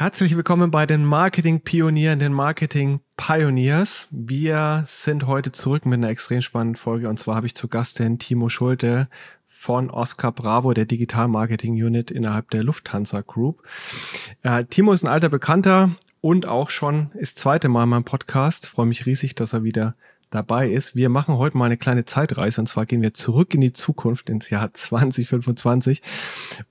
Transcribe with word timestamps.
Herzlich 0.00 0.34
willkommen 0.34 0.70
bei 0.70 0.86
den 0.86 1.04
Marketing-Pionieren, 1.04 2.18
den 2.18 2.32
Marketing-Pioneers. 2.32 4.08
Wir 4.10 4.82
sind 4.86 5.26
heute 5.26 5.52
zurück 5.52 5.84
mit 5.84 5.98
einer 5.98 6.08
extrem 6.08 6.40
spannenden 6.40 6.76
Folge 6.76 7.06
und 7.06 7.18
zwar 7.18 7.36
habe 7.36 7.44
ich 7.44 7.54
zu 7.54 7.68
Gast 7.68 7.98
den 7.98 8.18
Timo 8.18 8.48
Schulte 8.48 9.10
von 9.46 9.90
Oscar 9.90 10.32
Bravo, 10.32 10.72
der 10.72 10.86
Digital 10.86 11.28
Marketing 11.28 11.74
Unit 11.74 12.10
innerhalb 12.10 12.48
der 12.48 12.64
Lufthansa 12.64 13.20
Group. 13.20 13.62
Äh, 14.42 14.64
Timo 14.64 14.94
ist 14.94 15.02
ein 15.04 15.08
alter 15.08 15.28
Bekannter 15.28 15.90
und 16.22 16.46
auch 16.46 16.70
schon 16.70 17.10
ist 17.12 17.38
zweite 17.38 17.68
Mal 17.68 17.82
in 17.82 17.90
meinem 17.90 18.04
Podcast. 18.04 18.68
freue 18.68 18.86
mich 18.86 19.04
riesig, 19.04 19.34
dass 19.34 19.52
er 19.52 19.64
wieder 19.64 19.96
dabei 20.30 20.70
ist. 20.70 20.96
Wir 20.96 21.10
machen 21.10 21.36
heute 21.36 21.58
mal 21.58 21.66
eine 21.66 21.76
kleine 21.76 22.06
Zeitreise 22.06 22.62
und 22.62 22.68
zwar 22.68 22.86
gehen 22.86 23.02
wir 23.02 23.12
zurück 23.12 23.52
in 23.52 23.60
die 23.60 23.74
Zukunft 23.74 24.30
ins 24.30 24.48
Jahr 24.48 24.72
2025 24.72 26.00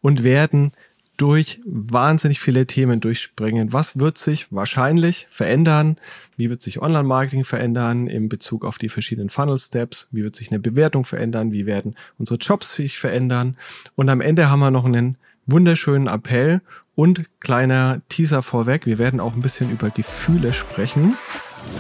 und 0.02 0.23
werden 0.23 0.71
durch 1.20 1.59
wahnsinnig 1.65 2.39
viele 2.39 2.65
Themen 2.65 3.02
durchspringen. 3.02 3.73
Was 3.73 3.99
wird 3.99 4.17
sich 4.17 4.47
wahrscheinlich 4.52 5.27
verändern? 5.30 5.98
Wie 6.38 6.49
wird 6.49 6.61
sich 6.61 6.81
Online-Marketing 6.81 7.44
verändern 7.44 8.07
in 8.07 8.30
Bezug 8.30 8.63
auf 8.63 8.77
die 8.77 8.88
verschiedenen 8.88 9.30
Funnel-Steps? 9.30 10.08
Wie 10.11 10.23
wird 10.23 10.38
sich 10.38 10.49
eine 10.49 10.59
Bewertung 10.59 11.03
verändern? 11.03 11.52
Wie 11.52 11.66
werden 11.66 11.95
unsere 12.17 12.39
Jobs 12.39 12.73
sich 12.73 12.99
verändern? 12.99 13.58
Und 13.95 14.08
am 14.08 14.21
Ende 14.21 14.49
haben 14.49 14.59
wir 14.59 14.71
noch 14.71 14.85
einen 14.85 15.17
wunderschönen 15.45 16.08
Appell 16.08 16.61
und 16.95 17.25
kleiner 17.41 18.02
Teaser 18.08 18.41
vorweg. 18.41 18.86
Wir 18.86 18.97
werden 18.97 19.20
auch 19.20 19.33
ein 19.33 19.41
bisschen 19.41 19.70
über 19.70 19.89
Gefühle 19.89 20.53
sprechen. 20.53 21.16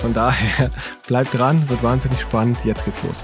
Von 0.01 0.13
daher 0.13 0.69
bleibt 1.07 1.33
dran, 1.33 1.69
wird 1.69 1.81
wahnsinnig 1.81 2.19
spannend. 2.19 2.57
Jetzt 2.65 2.83
geht's 2.83 3.01
los. 3.03 3.23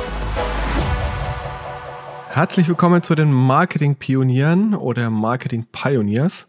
Herzlich 2.33 2.69
willkommen 2.69 3.03
zu 3.03 3.13
den 3.13 3.33
Marketing-Pionieren 3.33 4.73
oder 4.73 5.09
Marketing-Pioneers. 5.09 6.47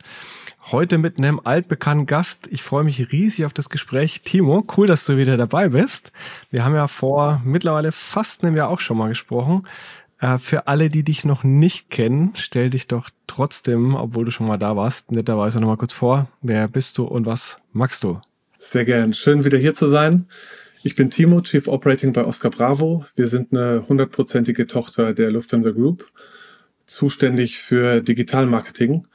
Heute 0.71 0.97
mit 0.97 1.19
einem 1.19 1.41
altbekannten 1.43 2.07
Gast. 2.07 2.47
Ich 2.53 2.63
freue 2.63 2.85
mich 2.85 3.11
riesig 3.11 3.47
auf 3.47 3.53
das 3.53 3.69
Gespräch. 3.69 4.23
Timo, 4.23 4.65
cool, 4.77 4.87
dass 4.87 5.05
du 5.05 5.17
wieder 5.17 5.37
dabei 5.37 5.71
bist. 5.71 6.13
Wir 6.53 6.65
haben 6.65 6.77
ja 6.77 6.87
vor 6.87 7.43
mittlerweile 7.45 7.91
fast 7.91 8.45
einem 8.45 8.57
Jahr 8.57 8.69
auch 8.69 8.79
schon 8.79 8.97
mal 8.97 9.09
gesprochen. 9.09 9.67
Äh, 10.21 10.39
für 10.39 10.69
alle, 10.69 10.89
die 10.89 11.03
dich 11.03 11.25
noch 11.25 11.43
nicht 11.43 11.91
kennen, 11.91 12.31
stell 12.37 12.71
dich 12.71 12.87
doch 12.87 13.11
trotzdem, 13.27 13.97
obwohl 13.97 14.25
du 14.25 14.31
schon 14.31 14.47
mal 14.47 14.59
da 14.59 14.77
warst, 14.77 15.11
netterweise 15.11 15.59
nochmal 15.59 15.79
kurz 15.79 15.93
vor. 15.93 16.29
Wer 16.43 16.69
bist 16.69 16.97
du 16.97 17.07
und 17.07 17.27
was 17.27 17.57
magst 17.73 18.05
du? 18.05 18.21
Sehr 18.61 18.85
gern. 18.85 19.15
Schön 19.15 19.45
wieder 19.45 19.59
hier 19.59 19.75
zu 19.75 19.89
sein. 19.89 20.27
Ich 20.85 20.97
bin 20.97 21.11
Timo, 21.11 21.41
Chief 21.43 21.69
Operating 21.69 22.13
bei 22.13 22.25
Oscar 22.25 22.51
Bravo. 22.51 23.05
Wir 23.15 23.29
sind 23.29 23.53
eine 23.53 23.87
hundertprozentige 23.89 24.67
Tochter 24.67 25.15
der 25.15 25.31
Lufthansa 25.31 25.71
Group, 25.71 26.11
zuständig 26.87 27.59
für 27.59 28.01
Digitalmarketing. 28.01 29.07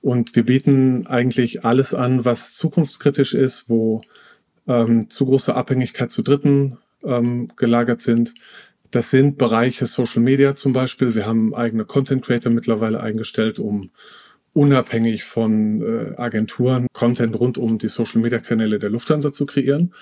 Und 0.00 0.36
wir 0.36 0.44
bieten 0.44 1.08
eigentlich 1.08 1.64
alles 1.64 1.94
an, 1.94 2.24
was 2.24 2.54
zukunftskritisch 2.54 3.34
ist, 3.34 3.68
wo 3.68 4.02
ähm, 4.68 5.10
zu 5.10 5.26
große 5.26 5.52
Abhängigkeit 5.52 6.12
zu 6.12 6.22
Dritten 6.22 6.78
ähm, 7.02 7.48
gelagert 7.56 8.00
sind. 8.00 8.32
Das 8.92 9.10
sind 9.10 9.36
Bereiche 9.36 9.86
Social 9.86 10.22
Media 10.22 10.54
zum 10.54 10.72
Beispiel. 10.72 11.16
Wir 11.16 11.26
haben 11.26 11.56
eigene 11.56 11.84
Content 11.84 12.24
Creator 12.24 12.52
mittlerweile 12.52 13.00
eingestellt, 13.00 13.58
um 13.58 13.90
unabhängig 14.52 15.24
von 15.24 15.82
äh, 15.82 16.14
Agenturen 16.16 16.86
Content 16.92 17.38
rund 17.38 17.58
um 17.58 17.78
die 17.78 17.88
Social 17.88 18.22
Media 18.22 18.38
Kanäle 18.38 18.78
der 18.78 18.90
Lufthansa 18.90 19.32
zu 19.32 19.44
kreieren 19.44 19.92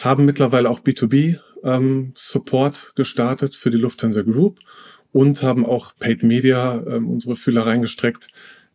haben 0.00 0.24
mittlerweile 0.24 0.68
auch 0.68 0.80
B2B 0.80 1.38
ähm, 1.62 2.12
Support 2.16 2.92
gestartet 2.96 3.54
für 3.54 3.70
die 3.70 3.78
Lufthansa 3.78 4.22
Group 4.22 4.58
und 5.12 5.42
haben 5.42 5.64
auch 5.66 5.92
Paid 5.98 6.22
Media 6.22 6.82
ähm, 6.86 7.08
unsere 7.08 7.36
Fühler 7.36 7.66
reingestreckt. 7.66 8.28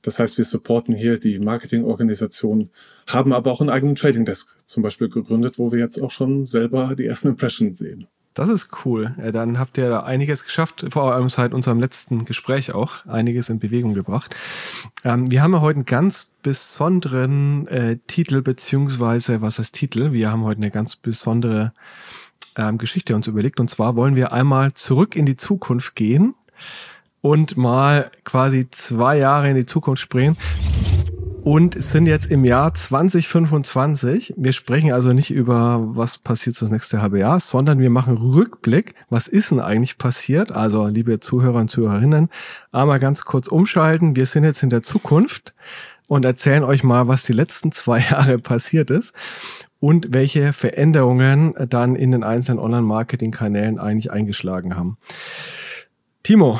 Das 0.04 0.20
heißt, 0.20 0.38
wir 0.38 0.46
supporten 0.46 0.94
hier 0.94 1.20
die 1.20 1.40
Marketingorganisation, 1.40 2.70
haben 3.08 3.34
aber 3.34 3.52
auch 3.52 3.60
einen 3.60 3.72
eigenen 3.72 3.96
Trading 3.96 4.24
Desk 4.24 4.56
zum 4.66 4.84
Beispiel 4.84 5.10
gegründet, 5.10 5.58
wo 5.58 5.72
wir 5.72 5.80
jetzt 5.80 6.00
auch 6.00 6.12
schon 6.12 6.46
selber 6.46 6.96
die 6.96 7.06
ersten 7.06 7.30
Impressions 7.30 7.80
sehen. 7.80 8.08
Das 8.36 8.50
ist 8.50 8.86
cool. 8.86 9.16
Dann 9.32 9.58
habt 9.58 9.78
ihr 9.78 9.90
da 9.90 10.02
einiges 10.02 10.44
geschafft, 10.44 10.86
vor 10.90 11.14
allem 11.14 11.30
seit 11.30 11.54
unserem 11.54 11.80
letzten 11.80 12.26
Gespräch 12.26 12.74
auch, 12.74 13.06
einiges 13.06 13.48
in 13.48 13.60
Bewegung 13.60 13.94
gebracht. 13.94 14.36
Ähm, 15.06 15.32
wir 15.32 15.42
haben 15.42 15.54
ja 15.54 15.62
heute 15.62 15.78
einen 15.78 15.86
ganz 15.86 16.36
besonderen 16.44 17.66
äh, 17.68 17.98
Titel, 18.08 18.42
beziehungsweise, 18.42 19.42
was 19.42 19.58
heißt 19.58 19.74
Titel? 19.74 20.12
Wir 20.12 20.32
haben 20.32 20.44
heute 20.44 20.62
eine 20.62 20.70
ganz 20.70 20.98
besondere 20.98 21.72
ähm, 22.58 22.78
Geschichte 22.78 23.16
uns 23.16 23.28
überlegt. 23.28 23.62
Und 23.62 23.70
zwar 23.70 23.96
wollen 23.96 24.18
wir 24.18 24.34
einmal 24.34 24.74
zurück 24.74 25.16
in 25.16 25.26
die 25.26 25.38
Zukunft 25.38 25.96
gehen 25.96 26.36
und 27.22 27.56
mal 27.56 28.12
quasi 28.26 28.68
zwei 28.70 29.18
Jahre 29.18 29.50
in 29.50 29.56
die 29.56 29.66
Zukunft 29.66 30.02
springen 30.02 30.36
und 31.46 31.80
sind 31.82 32.08
jetzt 32.08 32.26
im 32.26 32.44
Jahr 32.44 32.74
2025. 32.74 34.34
Wir 34.36 34.52
sprechen 34.52 34.92
also 34.92 35.14
nicht 35.14 35.30
über, 35.30 35.80
was 35.96 36.18
passiert 36.18 36.60
das 36.60 36.72
nächste 36.72 37.04
halbe 37.04 37.20
Jahr, 37.20 37.40
sondern 37.40 37.78
wir 37.78 37.92
machen 37.92 38.18
Rückblick. 38.18 38.96
Was 39.12 39.28
ist 39.28 39.52
denn 39.52 39.60
eigentlich 39.60 40.00
passiert? 40.00 40.52
Also, 40.52 40.88
liebe 40.88 41.20
Zuhörer 41.20 41.60
und 41.60 41.70
Zuhörerinnen, 41.70 42.30
einmal 42.72 43.00
ganz 43.00 43.26
kurz 43.26 43.48
umschalten. 43.48 44.16
Wir 44.16 44.26
sind 44.26 44.44
jetzt 44.44 44.64
in 44.64 44.72
der 44.72 44.82
Zukunft 44.82 45.54
und 46.08 46.26
erzählen 46.26 46.64
euch 46.64 46.84
mal, 46.84 47.08
was 47.08 47.24
die 47.24 47.34
letzten 47.34 47.72
zwei 47.72 48.00
Jahre 48.10 48.40
passiert 48.40 48.90
ist 48.90 49.14
und 49.80 50.16
welche 50.16 50.52
Veränderungen 50.52 51.54
dann 51.70 51.96
in 51.96 52.10
den 52.10 52.24
einzelnen 52.24 52.58
Online-Marketing-Kanälen 52.58 53.78
eigentlich 53.78 54.12
eingeschlagen 54.12 54.76
haben. 54.76 54.98
Timo, 56.24 56.60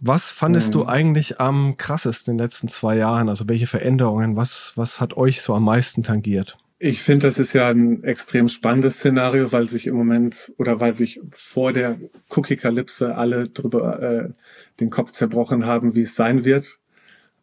was 0.00 0.24
fandest 0.30 0.68
mhm. 0.68 0.72
du 0.72 0.86
eigentlich 0.86 1.40
am 1.40 1.76
krassesten 1.76 2.32
in 2.32 2.38
den 2.38 2.44
letzten 2.44 2.68
zwei 2.68 2.96
Jahren? 2.96 3.28
Also 3.28 3.48
welche 3.48 3.66
Veränderungen? 3.66 4.36
Was, 4.36 4.72
was 4.76 5.00
hat 5.00 5.16
euch 5.16 5.42
so 5.42 5.54
am 5.54 5.64
meisten 5.64 6.02
tangiert? 6.02 6.56
Ich 6.78 7.02
finde, 7.02 7.26
das 7.26 7.38
ist 7.38 7.52
ja 7.52 7.70
ein 7.70 8.02
extrem 8.04 8.48
spannendes 8.48 8.96
Szenario, 8.96 9.52
weil 9.52 9.70
sich 9.70 9.86
im 9.86 9.94
Moment 9.94 10.52
oder 10.58 10.80
weil 10.80 10.94
sich 10.94 11.20
vor 11.30 11.72
der 11.72 11.98
Cookie-Kalypse 12.28 13.16
alle 13.16 13.48
drüber 13.48 14.02
äh, 14.02 14.28
den 14.80 14.90
Kopf 14.90 15.12
zerbrochen 15.12 15.64
haben, 15.64 15.94
wie 15.94 16.02
es 16.02 16.14
sein 16.14 16.44
wird. 16.44 16.78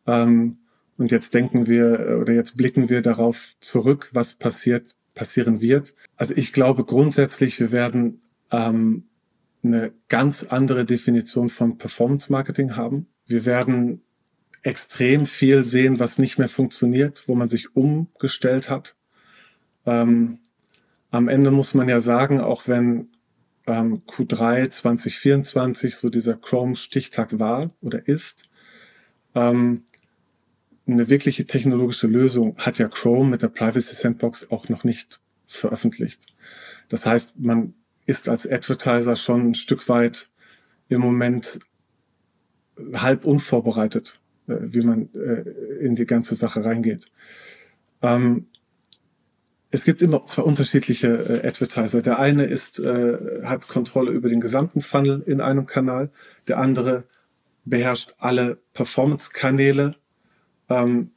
Ähm, 0.06 0.58
und 0.98 1.12
jetzt 1.12 1.34
denken 1.34 1.66
wir 1.66 2.20
oder 2.22 2.34
jetzt 2.34 2.58
blicken 2.58 2.90
wir 2.90 3.02
darauf 3.02 3.56
zurück, 3.60 4.12
was 4.14 4.36
passiert, 4.36 4.96
passieren 5.16 5.62
wird. 5.62 5.96
Also 6.18 6.36
ich 6.36 6.54
glaube 6.54 6.84
grundsätzlich, 6.84 7.60
wir 7.60 7.72
werden 7.72 8.22
ähm, 8.52 9.06
eine 9.64 9.94
ganz 10.08 10.44
andere 10.44 10.86
Definition 10.86 11.50
von 11.50 11.78
Performance 11.78 12.32
Marketing 12.32 12.76
haben. 12.76 13.08
Wir 13.26 13.46
werden 13.46 14.02
extrem 14.64 15.26
viel 15.26 15.64
sehen, 15.66 16.00
was 16.00 16.20
nicht 16.20 16.38
mehr 16.38 16.50
funktioniert, 16.50 17.28
wo 17.28 17.36
man 17.36 17.50
sich 17.50 17.76
umgestellt 17.76 18.70
hat. 18.70 18.96
Ähm, 19.86 20.40
am 21.10 21.28
Ende 21.28 21.52
muss 21.52 21.74
man 21.74 21.90
ja 21.90 22.00
sagen, 22.00 22.40
auch 22.40 22.68
wenn 22.68 23.10
ähm, 23.68 24.04
Q3 24.08 24.70
2024 24.70 25.96
so 25.96 26.10
dieser 26.10 26.36
Chrome-Stichtag 26.36 27.40
war 27.40 27.72
oder 27.82 28.08
ist, 28.08 28.50
ähm, 29.36 29.86
eine 30.88 31.10
wirkliche 31.10 31.46
technologische 31.46 32.08
Lösung 32.08 32.58
hat 32.58 32.80
ja 32.80 32.88
Chrome 32.88 33.30
mit 33.30 33.44
der 33.44 33.50
Privacy 33.50 33.96
Sandbox 33.96 34.52
auch 34.52 34.70
noch 34.70 34.84
nicht 34.84 35.22
veröffentlicht. 35.48 36.28
Das 36.90 37.06
heißt, 37.06 37.40
man 37.40 37.74
ist 38.06 38.30
als 38.30 38.50
Advertiser 38.50 39.16
schon 39.16 39.50
ein 39.50 39.54
Stück 39.54 39.88
weit 39.90 40.30
im 40.90 41.02
Moment 41.02 41.60
halb 42.94 43.26
unvorbereitet, 43.26 44.20
äh, 44.48 44.56
wie 44.60 44.82
man 44.82 45.10
äh, 45.14 45.42
in 45.84 45.96
die 45.96 46.06
ganze 46.06 46.36
Sache 46.36 46.66
reingeht. 46.66 47.12
Ähm, 48.02 48.48
es 49.74 49.86
gibt 49.86 50.02
immer 50.02 50.26
zwei 50.28 50.42
unterschiedliche 50.42 51.08
äh, 51.08 51.48
Advertiser. 51.48 52.02
Der 52.02 52.20
eine 52.20 52.46
ist, 52.46 52.80
äh, 52.80 53.42
hat 53.44 53.68
Kontrolle 53.70 54.12
über 54.12 54.28
den 54.28 54.42
gesamten 54.42 54.82
Funnel 54.82 55.24
in 55.26 55.40
einem 55.40 55.66
Kanal. 55.66 56.12
Der 56.48 56.58
andere 56.58 57.06
beherrscht 57.64 58.16
alle 58.18 58.58
Performance-Kanäle. 58.74 59.96
Ähm, 60.70 61.12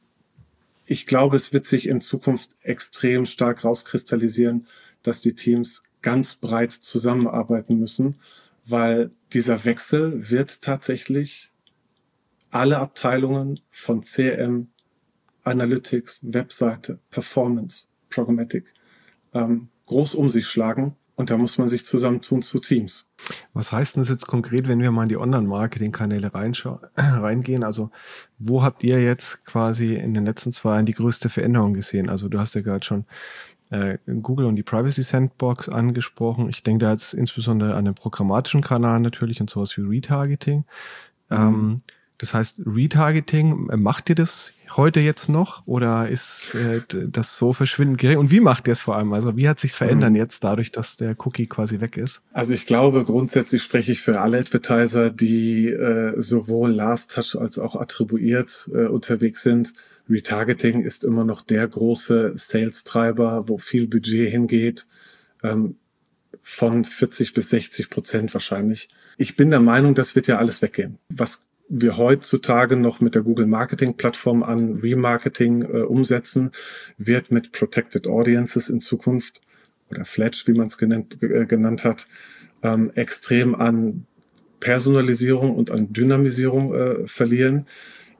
ich 0.85 1.05
glaube, 1.05 1.35
es 1.35 1.51
wird 1.51 1.65
sich 1.65 1.89
in 1.89 1.99
Zukunft 1.99 2.55
extrem 2.61 3.25
stark 3.25 3.65
rauskristallisieren, 3.65 4.67
dass 5.03 5.19
die 5.19 5.33
Teams 5.33 5.83
ganz 6.05 6.35
breit 6.35 6.71
zusammenarbeiten 6.71 7.79
müssen, 7.79 8.15
weil 8.63 9.09
dieser 9.33 9.65
Wechsel 9.65 10.29
wird 10.29 10.61
tatsächlich 10.61 11.51
alle 12.51 12.77
Abteilungen 12.77 13.59
von 13.71 14.03
CM 14.03 14.67
Analytics, 15.43 16.21
Webseite, 16.23 16.99
Performance, 17.09 17.87
Programmatic 18.09 18.65
ähm, 19.33 19.69
groß 19.87 20.13
um 20.13 20.29
sich 20.29 20.47
schlagen. 20.47 20.95
Und 21.15 21.31
da 21.31 21.37
muss 21.37 21.57
man 21.57 21.69
sich 21.69 21.85
zusammentun 21.85 22.41
zu 22.41 22.59
Teams. 22.59 23.09
Was 23.53 23.71
heißt 23.71 23.95
denn 23.95 24.01
das 24.01 24.09
jetzt 24.09 24.27
konkret, 24.27 24.67
wenn 24.67 24.81
wir 24.81 24.91
mal 24.91 25.03
in 25.03 25.09
die 25.09 25.17
Online-Marketing-Kanäle 25.17 26.31
reingehen? 26.97 27.63
Also, 27.63 27.89
wo 28.37 28.61
habt 28.61 28.83
ihr 28.83 29.01
jetzt 29.01 29.45
quasi 29.45 29.95
in 29.95 30.13
den 30.13 30.25
letzten 30.25 30.51
zwei 30.51 30.73
Jahren 30.73 30.85
die 30.85 30.93
größte 30.93 31.29
Veränderung 31.29 31.73
gesehen? 31.73 32.09
Also, 32.09 32.27
du 32.27 32.37
hast 32.37 32.53
ja 32.53 32.61
gerade 32.61 32.85
schon 32.85 33.05
äh, 33.71 33.97
Google 34.21 34.45
und 34.45 34.55
die 34.55 34.63
Privacy 34.63 35.03
Sandbox 35.03 35.69
angesprochen. 35.69 36.49
Ich 36.49 36.63
denke 36.63 36.85
da 36.85 36.91
jetzt 36.91 37.13
insbesondere 37.13 37.75
an 37.75 37.85
den 37.85 37.95
programmatischen 37.95 38.61
Kanal 38.61 38.99
natürlich 38.99 39.41
und 39.41 39.49
sowas 39.49 39.77
wie 39.77 39.81
Retargeting. 39.81 40.65
Mhm. 41.29 41.37
Ähm, 41.37 41.81
das 42.17 42.33
heißt, 42.33 42.61
Retargeting, 42.65 43.69
äh, 43.69 43.77
macht 43.77 44.09
ihr 44.09 44.15
das 44.15 44.53
heute 44.75 44.99
jetzt 44.99 45.29
noch 45.29 45.65
oder 45.67 46.07
ist 46.07 46.55
äh, 46.55 46.81
das 47.07 47.37
so 47.37 47.53
verschwindend 47.53 47.97
gering? 47.99 48.17
Und 48.17 48.31
wie 48.31 48.39
macht 48.39 48.67
ihr 48.67 48.71
es 48.71 48.79
vor 48.79 48.95
allem? 48.95 49.13
Also 49.13 49.35
wie 49.35 49.47
hat 49.49 49.59
sich 49.59 49.73
verändert 49.73 50.11
mhm. 50.11 50.15
jetzt 50.15 50.43
dadurch, 50.43 50.71
dass 50.71 50.95
der 50.95 51.15
Cookie 51.19 51.47
quasi 51.47 51.81
weg 51.81 51.97
ist? 51.97 52.21
Also 52.31 52.53
ich 52.53 52.65
glaube, 52.65 53.03
grundsätzlich 53.03 53.61
spreche 53.61 53.91
ich 53.91 54.01
für 54.01 54.21
alle 54.21 54.39
Advertiser, 54.39 55.09
die 55.09 55.67
äh, 55.69 56.13
sowohl 56.21 56.71
Last 56.71 57.13
Touch 57.13 57.39
als 57.39 57.59
auch 57.59 57.75
attribuiert 57.75 58.69
äh, 58.73 58.85
unterwegs 58.85 59.43
sind. 59.43 59.73
Retargeting 60.09 60.83
ist 60.83 61.03
immer 61.03 61.23
noch 61.23 61.41
der 61.41 61.67
große 61.67 62.33
Sales-Treiber, 62.35 63.45
wo 63.47 63.57
viel 63.57 63.87
Budget 63.87 64.29
hingeht. 64.29 64.87
Ähm, 65.43 65.75
von 66.47 66.83
40 66.83 67.33
bis 67.33 67.49
60 67.49 67.89
Prozent 67.89 68.33
wahrscheinlich. 68.35 68.89
Ich 69.17 69.35
bin 69.35 69.49
der 69.49 69.61
Meinung, 69.61 69.95
das 69.95 70.15
wird 70.15 70.27
ja 70.27 70.37
alles 70.37 70.61
weggehen. 70.61 70.99
Was 71.09 71.47
wir 71.67 71.97
heutzutage 71.97 72.75
noch 72.75 73.01
mit 73.01 73.15
der 73.15 73.23
Google 73.23 73.47
Marketing 73.47 73.97
Plattform 73.97 74.43
an 74.43 74.79
Remarketing 74.79 75.63
äh, 75.63 75.81
umsetzen, 75.81 76.51
wird 76.99 77.31
mit 77.31 77.51
Protected 77.51 78.05
Audiences 78.07 78.69
in 78.69 78.79
Zukunft 78.79 79.41
oder 79.89 80.05
Fletch, 80.05 80.47
wie 80.47 80.53
man 80.53 80.67
es 80.67 80.77
genannt, 80.77 81.17
äh, 81.23 81.45
genannt 81.45 81.83
hat, 81.83 82.07
ähm, 82.61 82.91
extrem 82.93 83.55
an 83.55 84.05
Personalisierung 84.59 85.55
und 85.55 85.71
an 85.71 85.93
Dynamisierung 85.93 86.75
äh, 86.75 87.07
verlieren. 87.07 87.65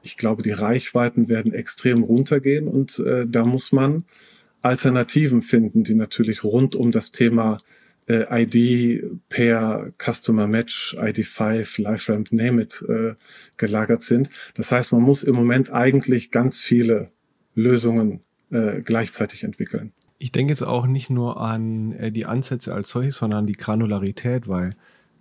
Ich 0.06 0.16
glaube, 0.16 0.44
die 0.44 0.52
Reichweiten 0.52 1.28
werden 1.28 1.52
extrem 1.52 2.04
runtergehen 2.04 2.68
und 2.68 3.00
äh, 3.00 3.26
da 3.26 3.44
muss 3.44 3.72
man 3.72 4.04
Alternativen 4.62 5.42
finden, 5.42 5.82
die 5.82 5.96
natürlich 5.96 6.44
rund 6.44 6.76
um 6.76 6.92
das 6.92 7.10
Thema 7.10 7.58
äh, 8.08 8.24
ID 8.30 9.02
per 9.28 9.92
Customer 9.98 10.46
Match, 10.46 10.96
ID5, 10.96 11.82
LiveRamp, 11.82 12.30
Name 12.30 12.62
it, 12.62 12.84
äh, 12.88 13.14
gelagert 13.56 14.02
sind. 14.02 14.30
Das 14.54 14.70
heißt, 14.70 14.92
man 14.92 15.02
muss 15.02 15.24
im 15.24 15.34
Moment 15.34 15.72
eigentlich 15.72 16.30
ganz 16.30 16.56
viele 16.56 17.10
Lösungen 17.56 18.20
äh, 18.52 18.82
gleichzeitig 18.82 19.42
entwickeln. 19.42 19.92
Ich 20.18 20.30
denke 20.30 20.52
jetzt 20.52 20.62
auch 20.62 20.86
nicht 20.86 21.10
nur 21.10 21.40
an 21.40 21.90
äh, 21.94 22.12
die 22.12 22.26
Ansätze 22.26 22.72
als 22.72 22.90
solches, 22.90 23.16
sondern 23.16 23.40
an 23.40 23.46
die 23.46 23.54
Granularität, 23.54 24.46
weil 24.46 24.76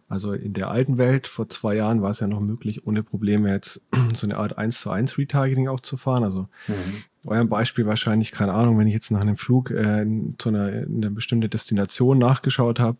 also 0.07 0.33
in 0.33 0.53
der 0.53 0.69
alten 0.69 0.97
Welt 0.97 1.27
vor 1.27 1.49
zwei 1.49 1.75
Jahren 1.75 2.01
war 2.01 2.11
es 2.11 2.19
ja 2.19 2.27
noch 2.27 2.39
möglich, 2.39 2.85
ohne 2.85 3.01
Probleme 3.01 3.49
jetzt 3.49 3.81
so 4.13 4.27
eine 4.27 4.37
Art 4.37 4.57
1 4.57 4.79
zu 4.79 4.91
1 4.91 5.17
Retargeting 5.17 5.67
auch 5.67 5.79
zu 5.79 5.97
fahren. 5.97 6.23
Also 6.23 6.47
mhm. 6.67 7.03
euer 7.25 7.45
Beispiel 7.45 7.85
wahrscheinlich, 7.85 8.31
keine 8.31 8.53
Ahnung, 8.53 8.77
wenn 8.77 8.87
ich 8.87 8.93
jetzt 8.93 9.11
nach 9.11 9.21
einem 9.21 9.37
Flug 9.37 9.71
äh, 9.71 10.05
zu 10.37 10.49
einer, 10.49 10.65
einer 10.65 11.09
bestimmten 11.09 11.49
Destination 11.49 12.19
nachgeschaut 12.19 12.79
habe, 12.79 12.97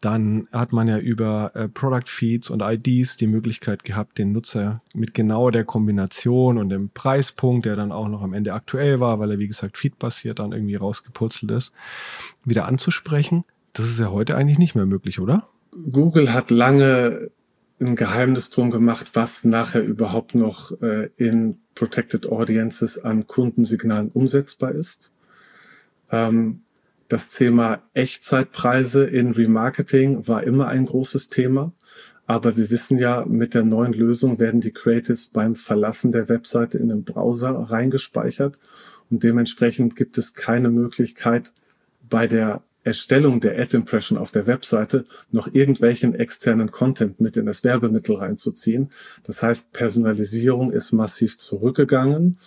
dann 0.00 0.48
hat 0.50 0.72
man 0.72 0.88
ja 0.88 0.98
über 0.98 1.52
äh, 1.54 1.68
Product 1.68 2.08
Feeds 2.08 2.50
und 2.50 2.60
IDs 2.60 3.16
die 3.18 3.28
Möglichkeit 3.28 3.84
gehabt, 3.84 4.18
den 4.18 4.32
Nutzer 4.32 4.82
mit 4.94 5.14
genau 5.14 5.50
der 5.50 5.64
Kombination 5.64 6.58
und 6.58 6.70
dem 6.70 6.88
Preispunkt, 6.88 7.66
der 7.66 7.76
dann 7.76 7.92
auch 7.92 8.08
noch 8.08 8.22
am 8.22 8.32
Ende 8.32 8.52
aktuell 8.52 8.98
war, 8.98 9.20
weil 9.20 9.30
er 9.30 9.38
wie 9.38 9.46
gesagt 9.46 9.78
feedbasiert 9.78 10.40
dann 10.40 10.50
irgendwie 10.50 10.74
rausgepurzelt 10.74 11.52
ist, 11.52 11.72
wieder 12.44 12.66
anzusprechen. 12.66 13.44
Das 13.74 13.86
ist 13.86 14.00
ja 14.00 14.10
heute 14.10 14.36
eigentlich 14.36 14.58
nicht 14.58 14.74
mehr 14.74 14.86
möglich, 14.86 15.20
oder? 15.20 15.46
Google 15.72 16.32
hat 16.32 16.50
lange 16.50 17.30
ein 17.80 17.96
Geheimnis 17.96 18.50
drum 18.50 18.70
gemacht, 18.70 19.10
was 19.14 19.44
nachher 19.44 19.82
überhaupt 19.82 20.34
noch 20.34 20.80
äh, 20.82 21.10
in 21.16 21.58
Protected 21.74 22.26
Audiences 22.26 22.98
an 22.98 23.26
Kundensignalen 23.26 24.10
umsetzbar 24.10 24.72
ist. 24.72 25.10
Ähm, 26.10 26.62
das 27.08 27.28
Thema 27.28 27.82
Echtzeitpreise 27.94 29.04
in 29.04 29.32
Remarketing 29.32 30.28
war 30.28 30.44
immer 30.44 30.68
ein 30.68 30.86
großes 30.86 31.28
Thema. 31.28 31.72
Aber 32.26 32.56
wir 32.56 32.70
wissen 32.70 32.98
ja, 32.98 33.24
mit 33.26 33.52
der 33.52 33.64
neuen 33.64 33.92
Lösung 33.92 34.38
werden 34.38 34.60
die 34.60 34.72
Creatives 34.72 35.28
beim 35.28 35.54
Verlassen 35.54 36.12
der 36.12 36.28
Webseite 36.28 36.78
in 36.78 36.88
den 36.88 37.04
Browser 37.04 37.50
reingespeichert. 37.50 38.58
Und 39.10 39.24
dementsprechend 39.24 39.96
gibt 39.96 40.16
es 40.16 40.32
keine 40.32 40.70
Möglichkeit, 40.70 41.52
bei 42.08 42.26
der 42.26 42.62
Erstellung 42.84 43.40
der 43.40 43.58
Ad-Impression 43.58 44.18
auf 44.18 44.30
der 44.30 44.46
Webseite 44.46 45.06
noch 45.30 45.52
irgendwelchen 45.52 46.14
externen 46.14 46.70
Content 46.70 47.20
mit 47.20 47.36
in 47.36 47.46
das 47.46 47.62
Werbemittel 47.62 48.16
reinzuziehen. 48.16 48.90
Das 49.22 49.42
heißt, 49.42 49.72
Personalisierung 49.72 50.72
ist 50.72 50.92
massiv 50.92 51.38
zurückgegangen 51.38 52.38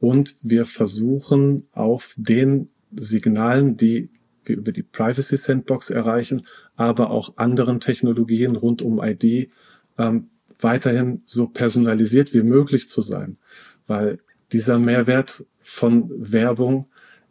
und 0.00 0.36
wir 0.42 0.64
versuchen 0.66 1.68
auf 1.72 2.14
den 2.16 2.68
Signalen, 2.96 3.76
die 3.76 4.10
wir 4.44 4.56
über 4.56 4.72
die 4.72 4.82
Privacy 4.82 5.36
Sandbox 5.36 5.90
erreichen, 5.90 6.46
aber 6.76 7.10
auch 7.10 7.36
anderen 7.36 7.80
Technologien 7.80 8.56
rund 8.56 8.82
um 8.82 9.00
ID, 9.02 9.50
ähm, 9.98 10.28
weiterhin 10.58 11.22
so 11.26 11.46
personalisiert 11.48 12.32
wie 12.32 12.42
möglich 12.42 12.88
zu 12.88 13.02
sein. 13.02 13.38
Weil 13.86 14.20
dieser 14.52 14.78
Mehrwert 14.78 15.44
von 15.60 16.10
Werbung, 16.16 16.86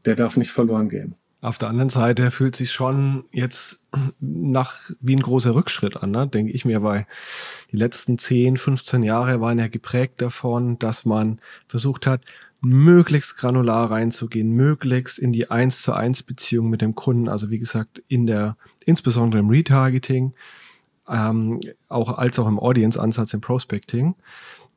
der 0.05 0.15
darf 0.15 0.37
nicht 0.37 0.51
verloren 0.51 0.89
gehen. 0.89 1.15
Auf 1.45 1.59
der 1.59 1.69
anderen 1.69 1.89
Seite 1.89 2.31
fühlt 2.31 2.55
sich 2.55 2.71
schon 2.71 3.25
jetzt 3.31 3.85
nach 4.19 4.89
wie 4.99 5.15
ein 5.15 5.21
großer 5.21 5.53
Rückschritt 5.53 5.95
an, 5.95 6.09
ne? 6.09 6.27
denke 6.27 6.51
ich 6.51 6.65
mir, 6.65 6.81
weil 6.81 7.05
die 7.71 7.77
letzten 7.77 8.17
10, 8.17 8.57
15 8.57 9.03
Jahre 9.03 9.41
waren 9.41 9.59
ja 9.59 9.67
geprägt 9.67 10.23
davon, 10.23 10.79
dass 10.79 11.05
man 11.05 11.39
versucht 11.67 12.07
hat, 12.07 12.21
möglichst 12.61 13.37
granular 13.37 13.91
reinzugehen, 13.91 14.53
möglichst 14.53 15.19
in 15.19 15.33
die 15.33 15.51
1 15.51 15.83
zu 15.83 15.93
1 15.93 16.23
Beziehung 16.23 16.67
mit 16.67 16.81
dem 16.81 16.95
Kunden, 16.95 17.29
also 17.29 17.51
wie 17.51 17.59
gesagt, 17.59 18.01
in 18.07 18.25
der, 18.25 18.57
insbesondere 18.83 19.39
im 19.39 19.49
Retargeting, 19.49 20.33
ähm, 21.07 21.59
auch 21.87 22.17
als 22.17 22.39
auch 22.39 22.47
im 22.47 22.59
Audience-Ansatz 22.59 23.35
im 23.35 23.41
Prospecting 23.41 24.15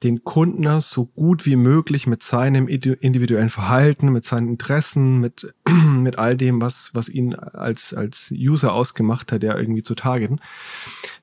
den 0.03 0.23
Kunden 0.23 0.81
so 0.81 1.06
gut 1.06 1.45
wie 1.45 1.56
möglich 1.56 2.06
mit 2.06 2.23
seinem 2.23 2.69
individuellen 2.69 3.50
Verhalten, 3.50 4.11
mit 4.11 4.25
seinen 4.25 4.49
Interessen, 4.49 5.19
mit, 5.19 5.53
mit 5.69 6.19
all 6.19 6.37
dem, 6.37 6.61
was, 6.61 6.91
was 6.95 7.09
ihn 7.09 7.35
als, 7.35 7.95
als 7.95 8.33
User 8.33 8.73
ausgemacht 8.73 9.33
hat, 9.33 9.43
ja 9.43 9.57
irgendwie 9.57 9.83
zu 9.83 9.95
targeten. 9.95 10.40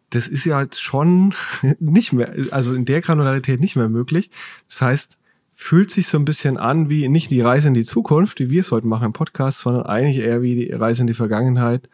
Das 0.10 0.28
ist 0.28 0.46
ja 0.46 0.62
jetzt 0.62 0.82
schon 0.82 1.34
nicht 1.80 2.14
mehr, 2.14 2.34
also 2.52 2.74
in 2.74 2.86
der 2.86 3.02
Granularität 3.02 3.62
nicht 3.62 3.76
mehr 3.76 3.90
möglich. 3.90 4.30
Das 4.68 4.82
heißt, 4.82 5.20
fühlt 5.54 5.90
sich 5.90 6.08
so 6.08 6.18
ein 6.18 6.26
bisschen 6.26 6.58
an 6.58 6.90
wie 6.90 7.08
nicht 7.08 7.32
die 7.32 7.40
Reise 7.40 7.70
in 7.70 7.74
die 7.74 7.86
Zukunft, 7.86 8.40
wie 8.40 8.50
wir 8.50 8.60
es 8.60 8.72
heute 8.72 8.88
machen 8.88 9.06
im 9.06 9.14
Podcast, 9.14 9.60
sondern 9.60 9.86
eigentlich 9.86 10.18
eher 10.18 10.42
wie 10.42 10.56
die 10.56 10.72
Reise 10.74 11.02
in 11.02 11.08
die 11.08 11.14
Vergangenheit, 11.14 11.90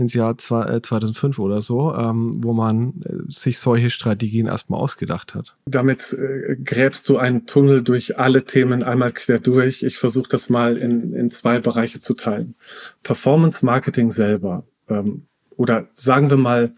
ins 0.00 0.14
Jahr 0.14 0.36
2005 0.36 1.38
äh, 1.38 1.40
oder 1.40 1.62
so, 1.62 1.94
ähm, 1.94 2.32
wo 2.42 2.52
man 2.52 3.02
äh, 3.02 3.30
sich 3.30 3.58
solche 3.58 3.90
Strategien 3.90 4.46
erstmal 4.46 4.80
ausgedacht 4.80 5.34
hat. 5.34 5.56
Damit 5.66 6.14
äh, 6.14 6.56
gräbst 6.56 7.08
du 7.08 7.18
einen 7.18 7.46
Tunnel 7.46 7.82
durch 7.82 8.18
alle 8.18 8.44
Themen 8.44 8.82
einmal 8.82 9.12
quer 9.12 9.38
durch. 9.38 9.82
Ich 9.82 9.98
versuche 9.98 10.30
das 10.30 10.50
mal 10.50 10.76
in, 10.76 11.12
in 11.12 11.30
zwei 11.30 11.60
Bereiche 11.60 12.00
zu 12.00 12.14
teilen. 12.14 12.54
Performance 13.02 13.64
Marketing 13.64 14.10
selber 14.10 14.64
ähm, 14.88 15.26
oder 15.56 15.88
sagen 15.94 16.30
wir 16.30 16.38
mal 16.38 16.74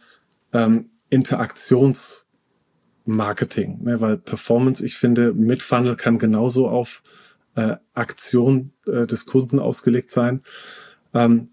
ähm, 0.53 0.91
Interaktionsmarketing, 1.09 3.85
ne, 3.85 4.01
weil 4.01 4.19
Performance, 4.19 4.85
ich 4.85 4.97
finde, 4.97 5.33
mit 5.33 5.63
Funnel 5.63 5.95
kann 5.95 6.19
genauso 6.19 6.69
auf 6.69 7.05
äh, 7.55 7.77
Aktion 7.95 8.73
äh, 8.87 9.07
des 9.07 9.27
Kunden 9.27 9.61
ausgelegt 9.61 10.11
sein. 10.11 10.43
Ähm, 11.15 11.49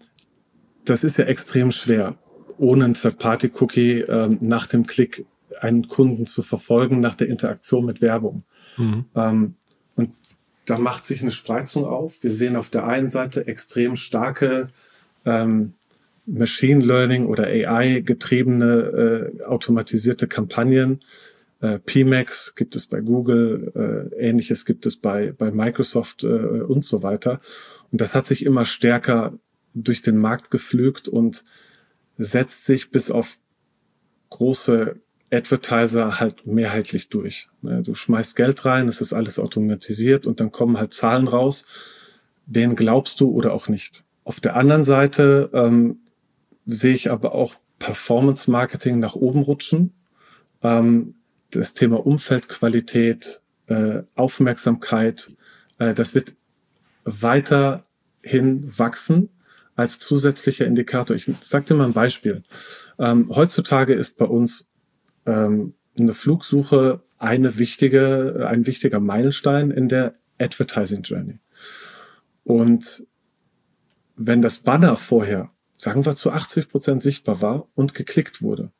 das 0.84 1.04
ist 1.04 1.16
ja 1.16 1.24
extrem 1.24 1.70
schwer, 1.70 2.16
ohne 2.58 2.84
ein 2.84 2.94
Third-Party-Cookie 2.94 4.02
ähm, 4.02 4.38
nach 4.40 4.66
dem 4.66 4.86
Klick 4.86 5.26
einen 5.60 5.88
Kunden 5.88 6.26
zu 6.26 6.42
verfolgen, 6.42 7.00
nach 7.00 7.14
der 7.14 7.28
Interaktion 7.28 7.84
mit 7.84 8.00
Werbung. 8.00 8.44
Mhm. 8.76 9.04
Ähm, 9.14 9.54
und 9.96 10.12
da 10.66 10.78
macht 10.78 11.04
sich 11.04 11.22
eine 11.22 11.30
Spreizung 11.30 11.84
auf. 11.84 12.22
Wir 12.22 12.30
sehen 12.30 12.56
auf 12.56 12.70
der 12.70 12.86
einen 12.86 13.08
Seite 13.08 13.46
extrem 13.46 13.96
starke 13.96 14.68
ähm, 15.24 15.74
Machine 16.26 16.84
Learning 16.84 17.26
oder 17.26 17.46
AI 17.46 18.00
getriebene 18.00 19.32
äh, 19.40 19.44
automatisierte 19.44 20.28
Kampagnen. 20.28 21.00
Äh, 21.60 21.78
PMAX 21.78 22.54
gibt 22.54 22.76
es 22.76 22.86
bei 22.86 23.00
Google, 23.00 24.10
äh, 24.14 24.28
ähnliches 24.28 24.64
gibt 24.64 24.86
es 24.86 24.96
bei, 24.96 25.32
bei 25.32 25.50
Microsoft 25.50 26.24
äh, 26.24 26.28
und 26.28 26.84
so 26.84 27.02
weiter. 27.02 27.40
Und 27.90 28.00
das 28.00 28.14
hat 28.14 28.26
sich 28.26 28.46
immer 28.46 28.64
stärker 28.64 29.38
durch 29.74 30.02
den 30.02 30.16
Markt 30.16 30.50
geflügt 30.50 31.08
und 31.08 31.44
setzt 32.18 32.64
sich 32.64 32.90
bis 32.90 33.10
auf 33.10 33.38
große 34.30 34.96
Advertiser 35.32 36.18
halt 36.18 36.46
mehrheitlich 36.46 37.08
durch. 37.08 37.48
Ne, 37.62 37.82
du 37.82 37.94
schmeißt 37.94 38.36
Geld 38.36 38.64
rein, 38.64 38.88
es 38.88 39.00
ist 39.00 39.12
alles 39.12 39.38
automatisiert 39.38 40.26
und 40.26 40.40
dann 40.40 40.50
kommen 40.50 40.78
halt 40.78 40.92
Zahlen 40.92 41.28
raus, 41.28 41.66
denen 42.46 42.74
glaubst 42.76 43.20
du 43.20 43.30
oder 43.30 43.52
auch 43.52 43.68
nicht. 43.68 44.04
Auf 44.24 44.40
der 44.40 44.56
anderen 44.56 44.84
Seite 44.84 45.50
ähm, 45.52 46.00
sehe 46.66 46.94
ich 46.94 47.10
aber 47.10 47.34
auch 47.34 47.54
Performance 47.78 48.50
Marketing 48.50 48.98
nach 48.98 49.14
oben 49.14 49.42
rutschen. 49.42 49.92
Ähm, 50.62 51.14
das 51.50 51.74
Thema 51.74 52.04
Umfeldqualität, 52.04 53.40
äh, 53.66 54.02
Aufmerksamkeit, 54.14 55.32
äh, 55.78 55.94
das 55.94 56.14
wird 56.14 56.34
weiterhin 57.04 58.78
wachsen 58.78 59.30
als 59.80 59.98
zusätzlicher 59.98 60.66
Indikator. 60.66 61.16
Ich 61.16 61.30
sage 61.40 61.64
dir 61.64 61.74
mal 61.74 61.86
ein 61.86 61.92
Beispiel. 61.92 62.42
Ähm, 62.98 63.30
heutzutage 63.34 63.94
ist 63.94 64.18
bei 64.18 64.26
uns 64.26 64.68
ähm, 65.26 65.74
eine 65.98 66.12
Flugsuche 66.12 67.02
eine 67.18 67.58
wichtige, 67.58 68.46
ein 68.48 68.66
wichtiger 68.66 69.00
Meilenstein 69.00 69.70
in 69.70 69.88
der 69.88 70.14
Advertising 70.38 71.02
Journey. 71.02 71.38
Und 72.44 73.06
wenn 74.16 74.42
das 74.42 74.58
Banner 74.58 74.96
vorher, 74.96 75.50
sagen 75.76 76.04
wir 76.04 76.16
zu 76.16 76.30
80 76.30 76.68
Prozent 76.68 77.02
sichtbar 77.02 77.42
war 77.42 77.68
und 77.74 77.94
geklickt 77.94 78.42
wurde, 78.42 78.70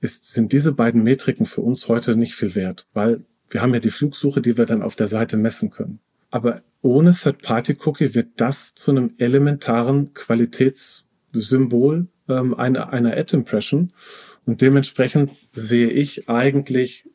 ist, 0.00 0.32
sind 0.32 0.52
diese 0.52 0.72
beiden 0.72 1.02
Metriken 1.02 1.46
für 1.46 1.60
uns 1.60 1.88
heute 1.88 2.16
nicht 2.16 2.34
viel 2.34 2.54
wert, 2.54 2.86
weil 2.92 3.24
wir 3.48 3.62
haben 3.62 3.74
ja 3.74 3.80
die 3.80 3.90
Flugsuche, 3.90 4.40
die 4.40 4.58
wir 4.58 4.66
dann 4.66 4.82
auf 4.82 4.96
der 4.96 5.08
Seite 5.08 5.36
messen 5.36 5.70
können. 5.70 6.00
Aber 6.30 6.62
ohne 6.82 7.12
Third-Party-Cookie 7.12 8.14
wird 8.14 8.28
das 8.36 8.74
zu 8.74 8.90
einem 8.90 9.14
elementaren 9.18 10.14
Qualitätssymbol 10.14 12.06
ähm, 12.28 12.54
einer, 12.54 12.92
einer 12.92 13.16
Ad-Impression. 13.16 13.92
Und 14.44 14.60
dementsprechend 14.60 15.32
sehe 15.52 15.90
ich 15.90 16.28
eigentlich, 16.28 17.08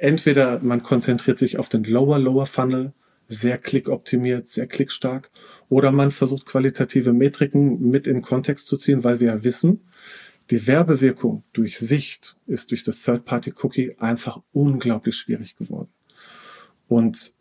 entweder 0.00 0.60
man 0.60 0.82
konzentriert 0.82 1.38
sich 1.38 1.58
auf 1.58 1.68
den 1.68 1.84
Lower, 1.84 2.18
Lower 2.18 2.46
Funnel, 2.46 2.92
sehr 3.28 3.58
klickoptimiert, 3.58 4.48
sehr 4.48 4.66
klickstark, 4.66 5.30
oder 5.68 5.92
man 5.92 6.10
versucht 6.10 6.46
qualitative 6.46 7.12
Metriken 7.12 7.90
mit 7.90 8.06
in 8.06 8.22
Kontext 8.22 8.66
zu 8.68 8.76
ziehen, 8.76 9.04
weil 9.04 9.20
wir 9.20 9.28
ja 9.28 9.44
wissen, 9.44 9.82
die 10.50 10.66
Werbewirkung 10.66 11.44
durch 11.52 11.78
Sicht 11.78 12.36
ist 12.46 12.70
durch 12.70 12.82
das 12.82 13.02
Third-Party-Cookie 13.02 13.96
einfach 13.98 14.40
unglaublich 14.52 15.14
schwierig 15.14 15.56
geworden. 15.56 15.90
Und 16.88 17.34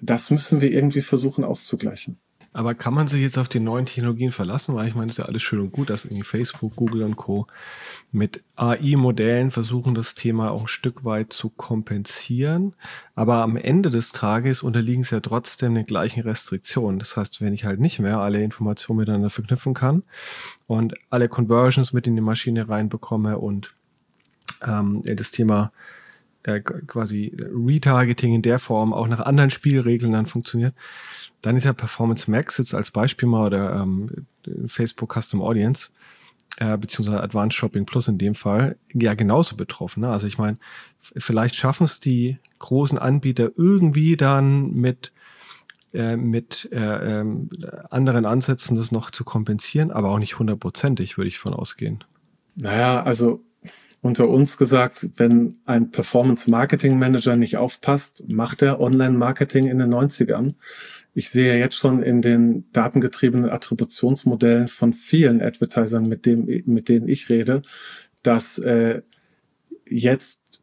das 0.00 0.30
müssen 0.30 0.60
wir 0.60 0.70
irgendwie 0.70 1.00
versuchen 1.00 1.44
auszugleichen. 1.44 2.18
Aber 2.56 2.74
kann 2.74 2.94
man 2.94 3.06
sich 3.06 3.20
jetzt 3.20 3.36
auf 3.36 3.48
die 3.48 3.60
neuen 3.60 3.84
Technologien 3.84 4.32
verlassen? 4.32 4.74
Weil 4.74 4.88
ich 4.88 4.94
meine, 4.94 5.08
das 5.08 5.18
ist 5.18 5.22
ja 5.22 5.26
alles 5.26 5.42
schön 5.42 5.60
und 5.60 5.72
gut, 5.72 5.90
dass 5.90 6.06
irgendwie 6.06 6.24
Facebook, 6.24 6.74
Google 6.74 7.02
und 7.02 7.16
Co. 7.16 7.46
mit 8.12 8.42
AI-Modellen 8.56 9.50
versuchen, 9.50 9.94
das 9.94 10.14
Thema 10.14 10.52
auch 10.52 10.62
ein 10.62 10.68
Stück 10.68 11.04
weit 11.04 11.34
zu 11.34 11.50
kompensieren. 11.50 12.72
Aber 13.14 13.42
am 13.42 13.58
Ende 13.58 13.90
des 13.90 14.12
Tages 14.12 14.62
unterliegen 14.62 15.04
sie 15.04 15.16
ja 15.16 15.20
trotzdem 15.20 15.74
den 15.74 15.84
gleichen 15.84 16.22
Restriktionen. 16.22 16.98
Das 16.98 17.18
heißt, 17.18 17.42
wenn 17.42 17.52
ich 17.52 17.66
halt 17.66 17.78
nicht 17.78 17.98
mehr 17.98 18.20
alle 18.20 18.42
Informationen 18.42 19.00
miteinander 19.00 19.28
verknüpfen 19.28 19.74
kann 19.74 20.02
und 20.66 20.94
alle 21.10 21.28
Conversions 21.28 21.92
mit 21.92 22.06
in 22.06 22.16
die 22.16 22.22
Maschine 22.22 22.70
reinbekomme 22.70 23.36
und 23.36 23.74
ähm, 24.66 25.02
das 25.04 25.30
Thema 25.30 25.72
äh, 26.46 26.60
quasi 26.60 27.36
Retargeting 27.38 28.34
in 28.34 28.42
der 28.42 28.58
Form 28.58 28.92
auch 28.92 29.08
nach 29.08 29.20
anderen 29.20 29.50
Spielregeln 29.50 30.12
dann 30.12 30.26
funktioniert, 30.26 30.74
dann 31.42 31.56
ist 31.56 31.64
ja 31.64 31.72
Performance 31.72 32.30
Max 32.30 32.58
jetzt 32.58 32.74
als 32.74 32.90
Beispiel 32.90 33.28
mal 33.28 33.46
oder 33.46 33.74
ähm, 33.74 34.08
Facebook 34.66 35.12
Custom 35.12 35.42
Audience 35.42 35.90
äh, 36.58 36.78
beziehungsweise 36.78 37.22
Advanced 37.22 37.54
Shopping 37.54 37.84
Plus 37.84 38.08
in 38.08 38.18
dem 38.18 38.34
Fall 38.34 38.76
ja 38.92 39.14
genauso 39.14 39.56
betroffen. 39.56 40.00
Ne? 40.00 40.08
Also 40.08 40.26
ich 40.26 40.38
meine, 40.38 40.58
vielleicht 41.00 41.56
schaffen 41.56 41.84
es 41.84 42.00
die 42.00 42.38
großen 42.58 42.98
Anbieter 42.98 43.50
irgendwie 43.56 44.16
dann 44.16 44.72
mit 44.72 45.12
äh, 45.92 46.16
mit 46.16 46.68
äh, 46.72 47.20
ähm, 47.20 47.50
anderen 47.90 48.24
Ansätzen 48.24 48.76
das 48.76 48.92
noch 48.92 49.10
zu 49.10 49.24
kompensieren, 49.24 49.90
aber 49.90 50.10
auch 50.10 50.18
nicht 50.18 50.38
hundertprozentig, 50.38 51.16
würde 51.16 51.28
ich 51.28 51.38
von 51.38 51.54
ausgehen. 51.54 52.04
Naja, 52.54 53.02
also 53.02 53.42
unter 54.06 54.28
uns 54.28 54.56
gesagt, 54.56 55.08
wenn 55.16 55.56
ein 55.66 55.90
Performance 55.90 56.50
Marketing 56.50 56.98
Manager 56.98 57.36
nicht 57.36 57.56
aufpasst, 57.56 58.24
macht 58.28 58.62
er 58.62 58.80
Online 58.80 59.16
Marketing 59.16 59.66
in 59.66 59.78
den 59.78 59.92
90ern. 59.92 60.54
Ich 61.12 61.30
sehe 61.30 61.58
jetzt 61.58 61.76
schon 61.76 62.02
in 62.02 62.22
den 62.22 62.70
datengetriebenen 62.72 63.50
Attributionsmodellen 63.50 64.68
von 64.68 64.92
vielen 64.92 65.42
Advertisern, 65.42 66.08
mit, 66.08 66.24
dem, 66.24 66.62
mit 66.66 66.88
denen 66.88 67.08
ich 67.08 67.28
rede, 67.28 67.62
dass 68.22 68.58
äh, 68.58 69.02
jetzt 69.88 70.62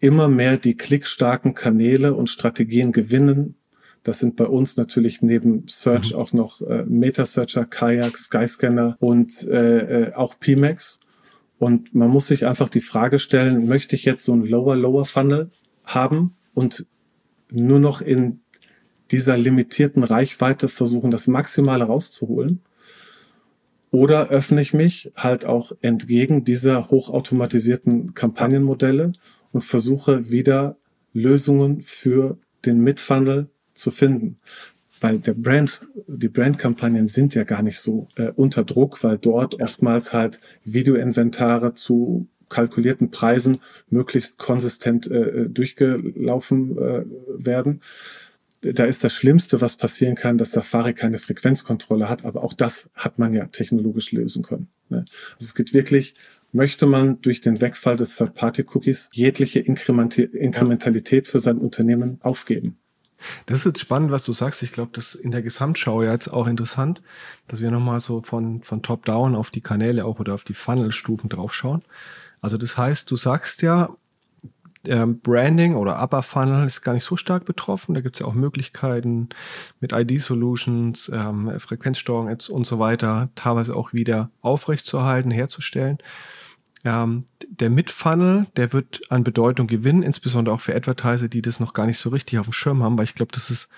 immer 0.00 0.28
mehr 0.28 0.56
die 0.56 0.76
klickstarken 0.76 1.54
Kanäle 1.54 2.14
und 2.14 2.30
Strategien 2.30 2.92
gewinnen. 2.92 3.56
Das 4.02 4.18
sind 4.18 4.36
bei 4.36 4.46
uns 4.46 4.76
natürlich 4.76 5.22
neben 5.22 5.64
Search 5.66 6.12
mhm. 6.12 6.18
auch 6.18 6.32
noch 6.32 6.60
äh, 6.62 6.84
Meta-Searcher, 6.86 7.66
Kayak, 7.66 8.16
Skyscanner 8.16 8.96
und 9.00 9.46
äh, 9.48 10.08
äh, 10.08 10.14
auch 10.14 10.38
PMAX. 10.38 11.00
Und 11.60 11.94
man 11.94 12.08
muss 12.08 12.28
sich 12.28 12.46
einfach 12.46 12.70
die 12.70 12.80
Frage 12.80 13.18
stellen, 13.18 13.68
möchte 13.68 13.94
ich 13.94 14.06
jetzt 14.06 14.24
so 14.24 14.32
ein 14.32 14.46
Lower, 14.46 14.76
Lower 14.76 15.04
Funnel 15.04 15.50
haben 15.84 16.34
und 16.54 16.86
nur 17.50 17.78
noch 17.78 18.00
in 18.00 18.40
dieser 19.10 19.36
limitierten 19.36 20.02
Reichweite 20.02 20.68
versuchen, 20.68 21.10
das 21.10 21.26
Maximale 21.26 21.84
rauszuholen? 21.84 22.62
Oder 23.90 24.30
öffne 24.30 24.62
ich 24.62 24.72
mich 24.72 25.12
halt 25.14 25.44
auch 25.44 25.72
entgegen 25.82 26.44
dieser 26.44 26.88
hochautomatisierten 26.88 28.14
Kampagnenmodelle 28.14 29.12
und 29.52 29.60
versuche 29.60 30.30
wieder 30.30 30.78
Lösungen 31.12 31.82
für 31.82 32.38
den 32.64 32.80
Mid-Funnel 32.80 33.50
zu 33.74 33.90
finden 33.90 34.38
weil 35.00 35.18
der 35.18 35.34
Brand, 35.34 35.80
die 36.06 36.28
Brandkampagnen 36.28 37.08
sind 37.08 37.34
ja 37.34 37.44
gar 37.44 37.62
nicht 37.62 37.80
so 37.80 38.08
äh, 38.16 38.32
unter 38.36 38.64
Druck, 38.64 39.02
weil 39.02 39.18
dort 39.18 39.60
oftmals 39.60 40.12
halt 40.12 40.40
Videoinventare 40.64 41.74
zu 41.74 42.28
kalkulierten 42.48 43.10
Preisen 43.10 43.60
möglichst 43.88 44.38
konsistent 44.38 45.10
äh, 45.10 45.48
durchgelaufen 45.48 46.76
äh, 46.76 47.04
werden. 47.38 47.80
Da 48.62 48.84
ist 48.84 49.04
das 49.04 49.14
Schlimmste, 49.14 49.62
was 49.62 49.76
passieren 49.76 50.16
kann, 50.16 50.36
dass 50.36 50.50
Safari 50.50 50.92
keine 50.92 51.18
Frequenzkontrolle 51.18 52.10
hat, 52.10 52.26
aber 52.26 52.44
auch 52.44 52.52
das 52.52 52.90
hat 52.94 53.18
man 53.18 53.32
ja 53.32 53.46
technologisch 53.46 54.12
lösen 54.12 54.42
können. 54.42 54.68
Ne? 54.90 55.06
Also 55.36 55.46
es 55.46 55.54
geht 55.54 55.72
wirklich 55.72 56.14
möchte 56.52 56.86
man 56.86 57.20
durch 57.22 57.40
den 57.40 57.60
Wegfall 57.60 57.96
des 57.96 58.16
Third-Party-Cookies 58.16 59.10
jegliche 59.12 59.60
Inkrementalität 59.60 61.28
für 61.28 61.38
sein 61.38 61.58
Unternehmen 61.58 62.18
aufgeben. 62.22 62.78
Das 63.46 63.58
ist 63.58 63.64
jetzt 63.64 63.80
spannend, 63.80 64.10
was 64.10 64.24
du 64.24 64.32
sagst. 64.32 64.62
Ich 64.62 64.72
glaube, 64.72 64.90
das 64.94 65.14
ist 65.14 65.24
in 65.24 65.30
der 65.30 65.42
Gesamtschau 65.42 66.02
ja 66.02 66.12
jetzt 66.12 66.28
auch 66.28 66.46
interessant, 66.46 67.02
dass 67.48 67.60
wir 67.60 67.70
nochmal 67.70 68.00
so 68.00 68.22
von, 68.22 68.62
von 68.62 68.82
Top-Down 68.82 69.34
auf 69.34 69.50
die 69.50 69.60
Kanäle 69.60 70.04
auch 70.04 70.18
oder 70.18 70.34
auf 70.34 70.44
die 70.44 70.54
Funnel-Stufen 70.54 71.28
draufschauen. 71.28 71.82
Also 72.40 72.56
das 72.56 72.78
heißt, 72.78 73.10
du 73.10 73.16
sagst 73.16 73.62
ja, 73.62 73.90
ähm, 74.86 75.20
Branding 75.20 75.74
oder 75.74 76.02
Upper 76.02 76.22
Funnel 76.22 76.66
ist 76.66 76.82
gar 76.82 76.94
nicht 76.94 77.04
so 77.04 77.16
stark 77.16 77.44
betroffen. 77.44 77.94
Da 77.94 78.00
gibt 78.00 78.16
es 78.16 78.20
ja 78.20 78.26
auch 78.26 78.34
Möglichkeiten 78.34 79.28
mit 79.80 79.92
ID-Solutions, 79.92 81.10
ähm, 81.12 81.52
Frequenzsteuerung 81.58 82.28
und 82.28 82.64
so 82.64 82.78
weiter, 82.78 83.28
teilweise 83.34 83.76
auch 83.76 83.92
wieder 83.92 84.30
aufrechtzuerhalten, 84.40 85.30
herzustellen. 85.30 85.98
Ähm, 86.84 87.24
der 87.48 87.70
Mid-Funnel, 87.70 88.46
der 88.56 88.72
wird 88.72 89.00
an 89.10 89.24
Bedeutung 89.24 89.66
gewinnen, 89.66 90.02
insbesondere 90.02 90.54
auch 90.54 90.60
für 90.60 90.74
Advertiser, 90.74 91.28
die 91.28 91.42
das 91.42 91.60
noch 91.60 91.74
gar 91.74 91.86
nicht 91.86 91.98
so 91.98 92.10
richtig 92.10 92.38
auf 92.38 92.46
dem 92.46 92.52
Schirm 92.52 92.82
haben, 92.82 92.96
weil 92.96 93.04
ich 93.04 93.14
glaube, 93.14 93.32
das 93.32 93.50
ist, 93.50 93.68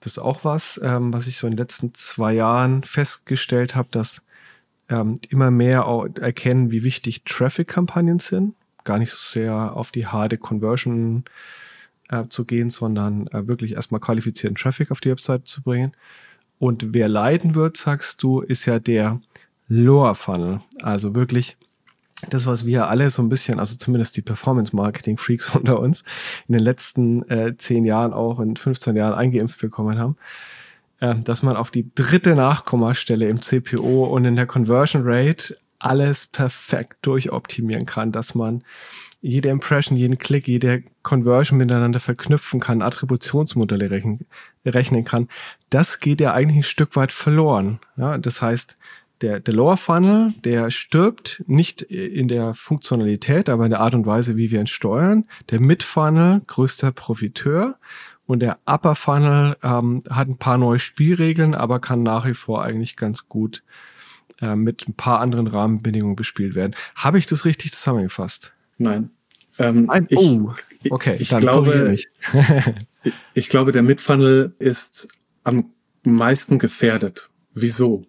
das 0.00 0.12
ist 0.12 0.18
auch 0.18 0.44
was, 0.44 0.80
ähm, 0.82 1.12
was 1.12 1.26
ich 1.26 1.38
so 1.38 1.46
in 1.46 1.52
den 1.52 1.58
letzten 1.58 1.94
zwei 1.94 2.34
Jahren 2.34 2.84
festgestellt 2.84 3.74
habe, 3.74 3.88
dass 3.90 4.22
ähm, 4.88 5.18
immer 5.28 5.50
mehr 5.50 5.86
erkennen, 6.20 6.70
wie 6.70 6.84
wichtig 6.84 7.24
Traffic-Kampagnen 7.24 8.18
sind. 8.18 8.54
Gar 8.84 8.98
nicht 8.98 9.10
so 9.10 9.18
sehr 9.18 9.74
auf 9.74 9.90
die 9.90 10.06
harte 10.06 10.36
Conversion 10.36 11.24
äh, 12.08 12.24
zu 12.28 12.44
gehen, 12.44 12.70
sondern 12.70 13.26
äh, 13.28 13.48
wirklich 13.48 13.72
erstmal 13.72 14.00
qualifizierten 14.00 14.56
Traffic 14.56 14.90
auf 14.90 15.00
die 15.00 15.10
Website 15.10 15.48
zu 15.48 15.62
bringen. 15.62 15.92
Und 16.58 16.94
wer 16.94 17.08
leiden 17.08 17.54
wird, 17.54 17.76
sagst 17.76 18.22
du, 18.22 18.40
ist 18.40 18.66
ja 18.66 18.78
der 18.78 19.20
Lower 19.68 20.14
Funnel. 20.14 20.60
Also 20.82 21.14
wirklich 21.14 21.56
das, 22.30 22.46
was 22.46 22.64
wir 22.64 22.88
alle 22.88 23.10
so 23.10 23.22
ein 23.22 23.28
bisschen, 23.28 23.58
also 23.58 23.76
zumindest 23.76 24.16
die 24.16 24.22
Performance-Marketing-Freaks 24.22 25.50
unter 25.54 25.80
uns, 25.80 26.02
in 26.48 26.54
den 26.54 26.62
letzten 26.62 27.28
äh, 27.28 27.56
zehn 27.56 27.84
Jahren 27.84 28.12
auch 28.12 28.40
in 28.40 28.56
15 28.56 28.96
Jahren 28.96 29.14
eingeimpft 29.14 29.60
bekommen 29.60 29.98
haben, 29.98 30.16
äh, 31.00 31.14
dass 31.14 31.42
man 31.42 31.56
auf 31.56 31.70
die 31.70 31.90
dritte 31.94 32.34
Nachkommastelle 32.34 33.28
im 33.28 33.40
CPO 33.40 34.04
und 34.04 34.24
in 34.24 34.36
der 34.36 34.46
Conversion 34.46 35.02
Rate 35.04 35.56
alles 35.78 36.26
perfekt 36.26 36.98
durchoptimieren 37.02 37.86
kann, 37.86 38.12
dass 38.12 38.34
man 38.34 38.64
jede 39.20 39.48
Impression, 39.48 39.96
jeden 39.96 40.18
Klick, 40.18 40.46
jede 40.46 40.84
Conversion 41.02 41.58
miteinander 41.58 42.00
verknüpfen 42.00 42.60
kann, 42.60 42.80
Attributionsmodelle 42.80 43.90
rechnen, 43.90 44.26
rechnen 44.64 45.04
kann, 45.04 45.28
das 45.68 46.00
geht 46.00 46.20
ja 46.20 46.32
eigentlich 46.32 46.58
ein 46.58 46.62
Stück 46.62 46.96
weit 46.96 47.12
verloren. 47.12 47.80
Ja, 47.96 48.18
das 48.18 48.40
heißt, 48.40 48.76
der, 49.22 49.40
der 49.40 49.54
Lower 49.54 49.76
Funnel, 49.76 50.34
der 50.44 50.70
stirbt 50.70 51.42
nicht 51.46 51.82
in 51.82 52.28
der 52.28 52.54
Funktionalität, 52.54 53.48
aber 53.48 53.64
in 53.64 53.70
der 53.70 53.80
Art 53.80 53.94
und 53.94 54.06
Weise, 54.06 54.36
wie 54.36 54.50
wir 54.50 54.60
ihn 54.60 54.66
steuern. 54.66 55.24
Der 55.50 55.60
Mid 55.60 55.82
Funnel, 55.82 56.42
größter 56.46 56.92
Profiteur. 56.92 57.78
Und 58.26 58.40
der 58.40 58.58
Upper 58.66 58.94
Funnel 58.94 59.56
ähm, 59.62 60.02
hat 60.10 60.28
ein 60.28 60.36
paar 60.36 60.58
neue 60.58 60.80
Spielregeln, 60.80 61.54
aber 61.54 61.78
kann 61.78 62.02
nach 62.02 62.26
wie 62.26 62.34
vor 62.34 62.62
eigentlich 62.64 62.96
ganz 62.96 63.28
gut 63.28 63.62
äh, 64.40 64.56
mit 64.56 64.88
ein 64.88 64.94
paar 64.94 65.20
anderen 65.20 65.46
Rahmenbedingungen 65.46 66.16
bespielt 66.16 66.54
werden. 66.54 66.74
Habe 66.94 67.18
ich 67.18 67.26
das 67.26 67.44
richtig 67.44 67.72
zusammengefasst? 67.72 68.52
Nein. 68.78 69.10
Ähm, 69.58 69.86
Nein? 69.86 70.06
Ich, 70.10 70.18
oh, 70.18 70.52
okay. 70.90 71.14
Ich, 71.14 71.32
ich 71.32 71.38
glaube, 71.38 71.94
ich. 71.94 72.08
ich 73.34 73.48
glaube, 73.48 73.72
der 73.72 73.82
Mid-Funnel 73.82 74.54
ist 74.58 75.08
am 75.44 75.72
meisten 76.02 76.58
gefährdet. 76.58 77.30
Wieso? 77.54 78.04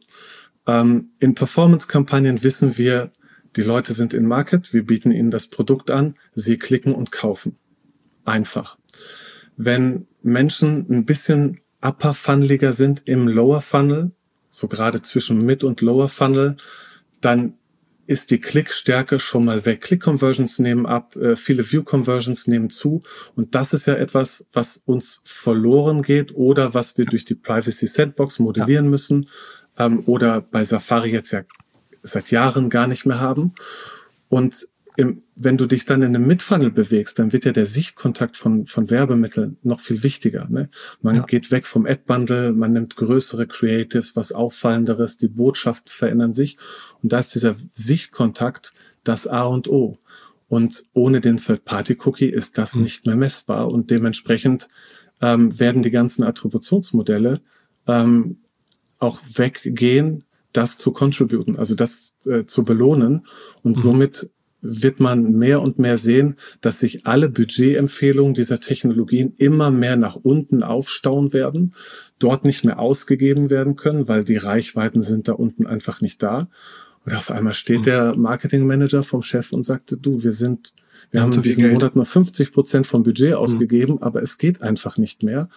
Ähm, 0.67 1.11
in 1.19 1.33
Performance-Kampagnen 1.33 2.43
wissen 2.43 2.77
wir, 2.77 3.11
die 3.55 3.61
Leute 3.61 3.93
sind 3.93 4.13
in 4.13 4.27
Market, 4.27 4.73
wir 4.73 4.85
bieten 4.85 5.11
ihnen 5.11 5.31
das 5.31 5.47
Produkt 5.47 5.89
an, 5.89 6.15
sie 6.35 6.59
klicken 6.59 6.93
und 6.93 7.11
kaufen. 7.11 7.57
Einfach. 8.25 8.77
Wenn 9.55 10.05
Menschen 10.21 10.85
ein 10.89 11.05
bisschen 11.05 11.61
upper 11.81 12.13
funneliger 12.13 12.73
sind 12.73 13.03
im 13.05 13.27
Lower 13.27 13.61
Funnel, 13.61 14.11
so 14.49 14.67
gerade 14.67 15.01
zwischen 15.01 15.43
Mid 15.43 15.63
und 15.63 15.81
Lower 15.81 16.09
Funnel, 16.09 16.57
dann 17.21 17.53
ist 18.05 18.31
die 18.31 18.39
Klickstärke 18.39 19.19
schon 19.19 19.45
mal 19.45 19.65
weg. 19.65 19.81
Click-Conversions 19.81 20.59
nehmen 20.59 20.85
ab, 20.85 21.15
äh, 21.17 21.35
viele 21.35 21.69
View-Conversions 21.69 22.47
nehmen 22.47 22.69
zu. 22.69 23.03
Und 23.35 23.53
das 23.53 23.73
ist 23.73 23.85
ja 23.85 23.95
etwas, 23.95 24.47
was 24.53 24.77
uns 24.85 25.21
verloren 25.25 26.03
geht 26.03 26.33
oder 26.33 26.73
was 26.73 26.97
wir 26.97 27.05
durch 27.05 27.25
die 27.25 27.35
Privacy 27.35 27.85
Sandbox 27.85 28.39
modellieren 28.39 28.85
ja. 28.85 28.91
müssen 28.91 29.27
ähm, 29.77 30.03
oder 30.05 30.41
bei 30.41 30.63
Safari 30.63 31.11
jetzt 31.11 31.31
ja 31.31 31.43
seit 32.03 32.31
Jahren 32.31 32.69
gar 32.69 32.87
nicht 32.87 33.05
mehr 33.05 33.19
haben. 33.19 33.53
Und 34.29 34.67
im, 34.97 35.21
wenn 35.35 35.57
du 35.57 35.67
dich 35.67 35.85
dann 35.85 36.01
in 36.01 36.15
einem 36.15 36.25
Midfunnel 36.25 36.71
bewegst, 36.71 37.19
dann 37.19 37.31
wird 37.31 37.45
ja 37.45 37.51
der 37.51 37.67
Sichtkontakt 37.67 38.35
von, 38.35 38.65
von 38.65 38.89
Werbemitteln 38.89 39.57
noch 39.61 39.79
viel 39.79 40.01
wichtiger. 40.01 40.47
Ne? 40.49 40.69
Man 41.03 41.17
ja. 41.17 41.21
geht 41.23 41.51
weg 41.51 41.67
vom 41.67 41.85
Ad-Bundle, 41.85 42.51
man 42.51 42.73
nimmt 42.73 42.95
größere 42.95 43.45
Creatives, 43.45 44.15
was 44.15 44.31
Auffallenderes, 44.31 45.17
die 45.17 45.27
Botschaften 45.27 45.91
verändern 45.91 46.33
sich. 46.33 46.57
Und 47.03 47.13
da 47.13 47.19
ist 47.19 47.35
dieser 47.35 47.55
Sichtkontakt 47.71 48.73
das 49.03 49.27
A 49.27 49.43
und 49.43 49.69
O. 49.69 49.99
Und 50.49 50.85
ohne 50.93 51.21
den 51.21 51.37
Third-Party-Cookie 51.37 52.29
ist 52.29 52.57
das 52.57 52.73
mhm. 52.73 52.83
nicht 52.83 53.05
mehr 53.05 53.17
messbar. 53.17 53.67
Und 53.67 53.91
dementsprechend 53.91 54.67
ähm, 55.21 55.59
werden 55.59 55.83
die 55.83 55.91
ganzen 55.91 56.23
Attributionsmodelle 56.23 57.41
ähm, 57.85 58.37
auch 58.99 59.19
weggehen, 59.35 60.23
das 60.53 60.77
zu 60.77 60.91
contributen, 60.91 61.57
also 61.57 61.75
das 61.75 62.17
äh, 62.25 62.45
zu 62.45 62.63
belohnen. 62.63 63.25
Und 63.63 63.77
mhm. 63.77 63.81
somit 63.81 64.29
wird 64.61 64.99
man 64.99 65.33
mehr 65.33 65.61
und 65.61 65.77
mehr 65.77 65.97
sehen, 65.97 66.35
dass 66.61 66.79
sich 66.79 67.05
alle 67.05 67.29
Budgetempfehlungen 67.29 68.33
dieser 68.33 68.59
Technologien 68.59 69.33
immer 69.37 69.69
mehr 69.69 69.95
nach 69.95 70.15
unten 70.15 70.63
aufstauen 70.63 71.31
werden, 71.31 71.73
dort 72.19 72.43
nicht 72.43 72.65
mehr 72.65 72.79
ausgegeben 72.79 73.49
werden 73.49 73.75
können, 73.75 74.07
weil 74.07 74.23
die 74.23 74.37
Reichweiten 74.37 75.03
sind 75.03 75.27
da 75.27 75.33
unten 75.33 75.67
einfach 75.67 76.01
nicht 76.01 76.23
da. 76.23 76.49
Und 77.05 77.15
auf 77.15 77.31
einmal 77.31 77.53
steht 77.53 77.79
mhm. 77.79 77.83
der 77.83 78.15
Marketingmanager 78.17 79.03
vom 79.03 79.21
Chef 79.21 79.53
und 79.53 79.63
sagt, 79.63 79.95
du, 80.01 80.23
wir 80.23 80.31
sind, 80.31 80.73
wir, 81.11 81.19
wir 81.19 81.21
haben 81.21 81.33
in 81.33 81.41
diesem 81.41 81.71
Monat 81.71 81.95
nur 81.95 82.05
50 82.05 82.51
Prozent 82.51 82.87
vom 82.87 83.03
Budget 83.03 83.31
mhm. 83.31 83.37
ausgegeben, 83.37 83.93
mhm. 83.93 84.03
aber 84.03 84.23
es 84.23 84.37
geht 84.37 84.61
einfach 84.61 84.97
nicht 84.97 85.23
mehr. 85.23 85.49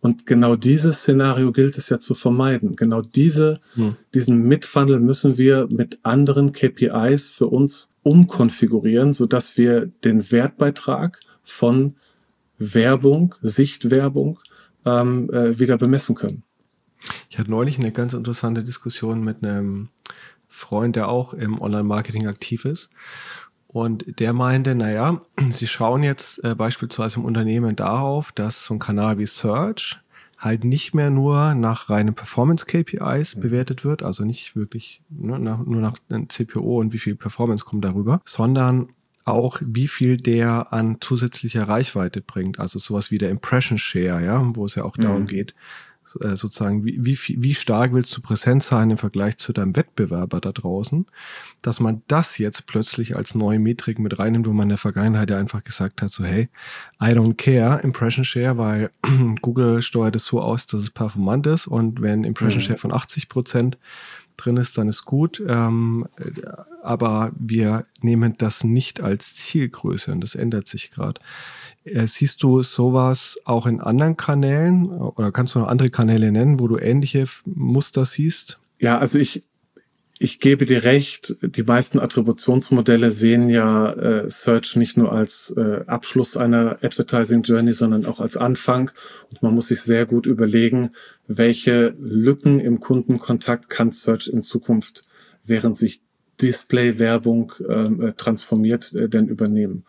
Und 0.00 0.26
genau 0.26 0.54
dieses 0.54 0.98
Szenario 1.00 1.50
gilt 1.50 1.76
es 1.76 1.88
ja 1.88 1.98
zu 1.98 2.14
vermeiden. 2.14 2.76
Genau 2.76 3.02
diese, 3.02 3.60
hm. 3.74 3.96
diesen 4.14 4.42
Mitfunnel 4.46 5.00
müssen 5.00 5.38
wir 5.38 5.66
mit 5.68 5.98
anderen 6.04 6.52
KPIs 6.52 7.30
für 7.30 7.48
uns 7.48 7.90
umkonfigurieren, 8.02 9.12
so 9.12 9.26
dass 9.26 9.58
wir 9.58 9.86
den 10.04 10.30
Wertbeitrag 10.30 11.20
von 11.42 11.96
Werbung, 12.58 13.34
Sichtwerbung 13.42 14.38
ähm, 14.84 15.30
äh, 15.30 15.58
wieder 15.58 15.78
bemessen 15.78 16.14
können. 16.14 16.44
Ich 17.30 17.38
hatte 17.38 17.50
neulich 17.50 17.78
eine 17.78 17.92
ganz 17.92 18.14
interessante 18.14 18.64
Diskussion 18.64 19.22
mit 19.22 19.42
einem 19.42 19.88
Freund, 20.48 20.96
der 20.96 21.08
auch 21.08 21.34
im 21.34 21.60
Online-Marketing 21.60 22.26
aktiv 22.26 22.64
ist. 22.64 22.90
Und 23.68 24.18
der 24.18 24.32
meinte, 24.32 24.74
naja, 24.74 25.20
sie 25.50 25.66
schauen 25.66 26.02
jetzt 26.02 26.42
äh, 26.42 26.54
beispielsweise 26.54 27.20
im 27.20 27.24
Unternehmen 27.24 27.76
darauf, 27.76 28.32
dass 28.32 28.64
so 28.64 28.74
ein 28.74 28.78
Kanal 28.80 29.18
wie 29.18 29.26
Search 29.26 30.00
halt 30.38 30.64
nicht 30.64 30.94
mehr 30.94 31.10
nur 31.10 31.54
nach 31.54 31.90
reinen 31.90 32.14
Performance-KPIs 32.14 33.36
mhm. 33.36 33.40
bewertet 33.40 33.84
wird, 33.84 34.02
also 34.02 34.24
nicht 34.24 34.56
wirklich 34.56 35.02
ne, 35.10 35.38
nach, 35.38 35.64
nur 35.64 35.80
nach 35.80 35.96
CPO 36.28 36.78
und 36.78 36.92
wie 36.92 36.98
viel 36.98 37.16
Performance 37.16 37.64
kommt 37.64 37.84
darüber, 37.84 38.20
sondern 38.24 38.90
auch, 39.24 39.60
wie 39.60 39.88
viel 39.88 40.16
der 40.16 40.72
an 40.72 40.98
zusätzlicher 41.00 41.68
Reichweite 41.68 42.22
bringt. 42.22 42.58
Also 42.58 42.78
sowas 42.78 43.10
wie 43.10 43.18
der 43.18 43.30
Impression 43.30 43.76
Share, 43.76 44.24
ja, 44.24 44.42
wo 44.54 44.64
es 44.64 44.74
ja 44.74 44.84
auch 44.84 44.96
mhm. 44.96 45.02
darum 45.02 45.26
geht, 45.26 45.54
äh, 46.20 46.36
sozusagen, 46.36 46.84
wie, 46.84 47.04
wie, 47.04 47.18
wie 47.42 47.54
stark 47.54 47.92
willst 47.92 48.16
du 48.16 48.20
präsent 48.20 48.62
sein 48.62 48.90
im 48.90 48.98
Vergleich 48.98 49.36
zu 49.36 49.52
deinem 49.52 49.76
Wettbewerber 49.76 50.40
da 50.40 50.52
draußen, 50.52 51.06
dass 51.62 51.80
man 51.80 52.02
das 52.08 52.38
jetzt 52.38 52.66
plötzlich 52.66 53.16
als 53.16 53.34
neue 53.34 53.58
Metrik 53.58 53.98
mit 53.98 54.18
reinnimmt, 54.18 54.46
wo 54.46 54.52
man 54.52 54.64
in 54.64 54.70
der 54.70 54.78
Vergangenheit 54.78 55.30
ja 55.30 55.38
einfach 55.38 55.64
gesagt 55.64 56.02
hat, 56.02 56.10
so 56.10 56.24
hey, 56.24 56.48
I 57.00 57.06
don't 57.06 57.34
care, 57.34 57.80
Impression 57.82 58.24
Share, 58.24 58.58
weil 58.58 58.90
Google 59.42 59.82
steuert 59.82 60.16
es 60.16 60.24
so 60.24 60.40
aus, 60.40 60.66
dass 60.66 60.82
es 60.82 60.90
performant 60.90 61.46
ist 61.46 61.66
und 61.66 62.00
wenn 62.02 62.24
Impression 62.24 62.62
mhm. 62.62 62.66
Share 62.66 62.78
von 62.78 62.92
80 62.92 63.28
Prozent 63.28 63.78
drin 64.38 64.56
ist, 64.56 64.78
dann 64.78 64.88
ist 64.88 65.04
gut. 65.04 65.42
Ähm, 65.46 66.06
aber 66.82 67.32
wir 67.38 67.84
nehmen 68.00 68.36
das 68.38 68.64
nicht 68.64 69.00
als 69.00 69.34
Zielgröße 69.34 70.12
und 70.12 70.22
das 70.22 70.34
ändert 70.34 70.68
sich 70.68 70.90
gerade. 70.90 71.20
Äh, 71.84 72.06
siehst 72.06 72.42
du 72.42 72.62
sowas 72.62 73.38
auch 73.44 73.66
in 73.66 73.80
anderen 73.80 74.16
Kanälen 74.16 74.86
oder 74.88 75.32
kannst 75.32 75.54
du 75.54 75.60
noch 75.60 75.68
andere 75.68 75.90
Kanäle 75.90 76.32
nennen, 76.32 76.60
wo 76.60 76.68
du 76.68 76.78
ähnliche 76.78 77.24
Muster 77.44 78.04
siehst? 78.04 78.58
Ja, 78.78 78.98
also 78.98 79.18
ich, 79.18 79.42
ich 80.18 80.40
gebe 80.40 80.66
dir 80.66 80.84
recht, 80.84 81.36
die 81.42 81.62
meisten 81.62 82.00
Attributionsmodelle 82.00 83.12
sehen 83.12 83.48
ja 83.48 83.92
äh, 83.92 84.30
Search 84.30 84.76
nicht 84.76 84.96
nur 84.96 85.12
als 85.12 85.54
äh, 85.56 85.84
Abschluss 85.86 86.36
einer 86.36 86.78
Advertising 86.82 87.42
Journey, 87.42 87.72
sondern 87.72 88.04
auch 88.06 88.20
als 88.20 88.36
Anfang. 88.36 88.90
Und 89.30 89.42
man 89.42 89.54
muss 89.54 89.68
sich 89.68 89.80
sehr 89.80 90.06
gut 90.06 90.26
überlegen, 90.26 90.90
welche 91.26 91.94
Lücken 92.00 92.58
im 92.60 92.80
Kundenkontakt 92.80 93.70
kann 93.70 93.90
Search 93.90 94.28
in 94.28 94.42
Zukunft, 94.42 95.08
während 95.44 95.76
sich 95.76 96.02
Display-Werbung 96.40 97.52
ähm, 97.68 98.00
äh, 98.00 98.12
transformiert, 98.12 98.94
äh, 98.94 99.08
denn 99.08 99.28
übernehmen. 99.28 99.84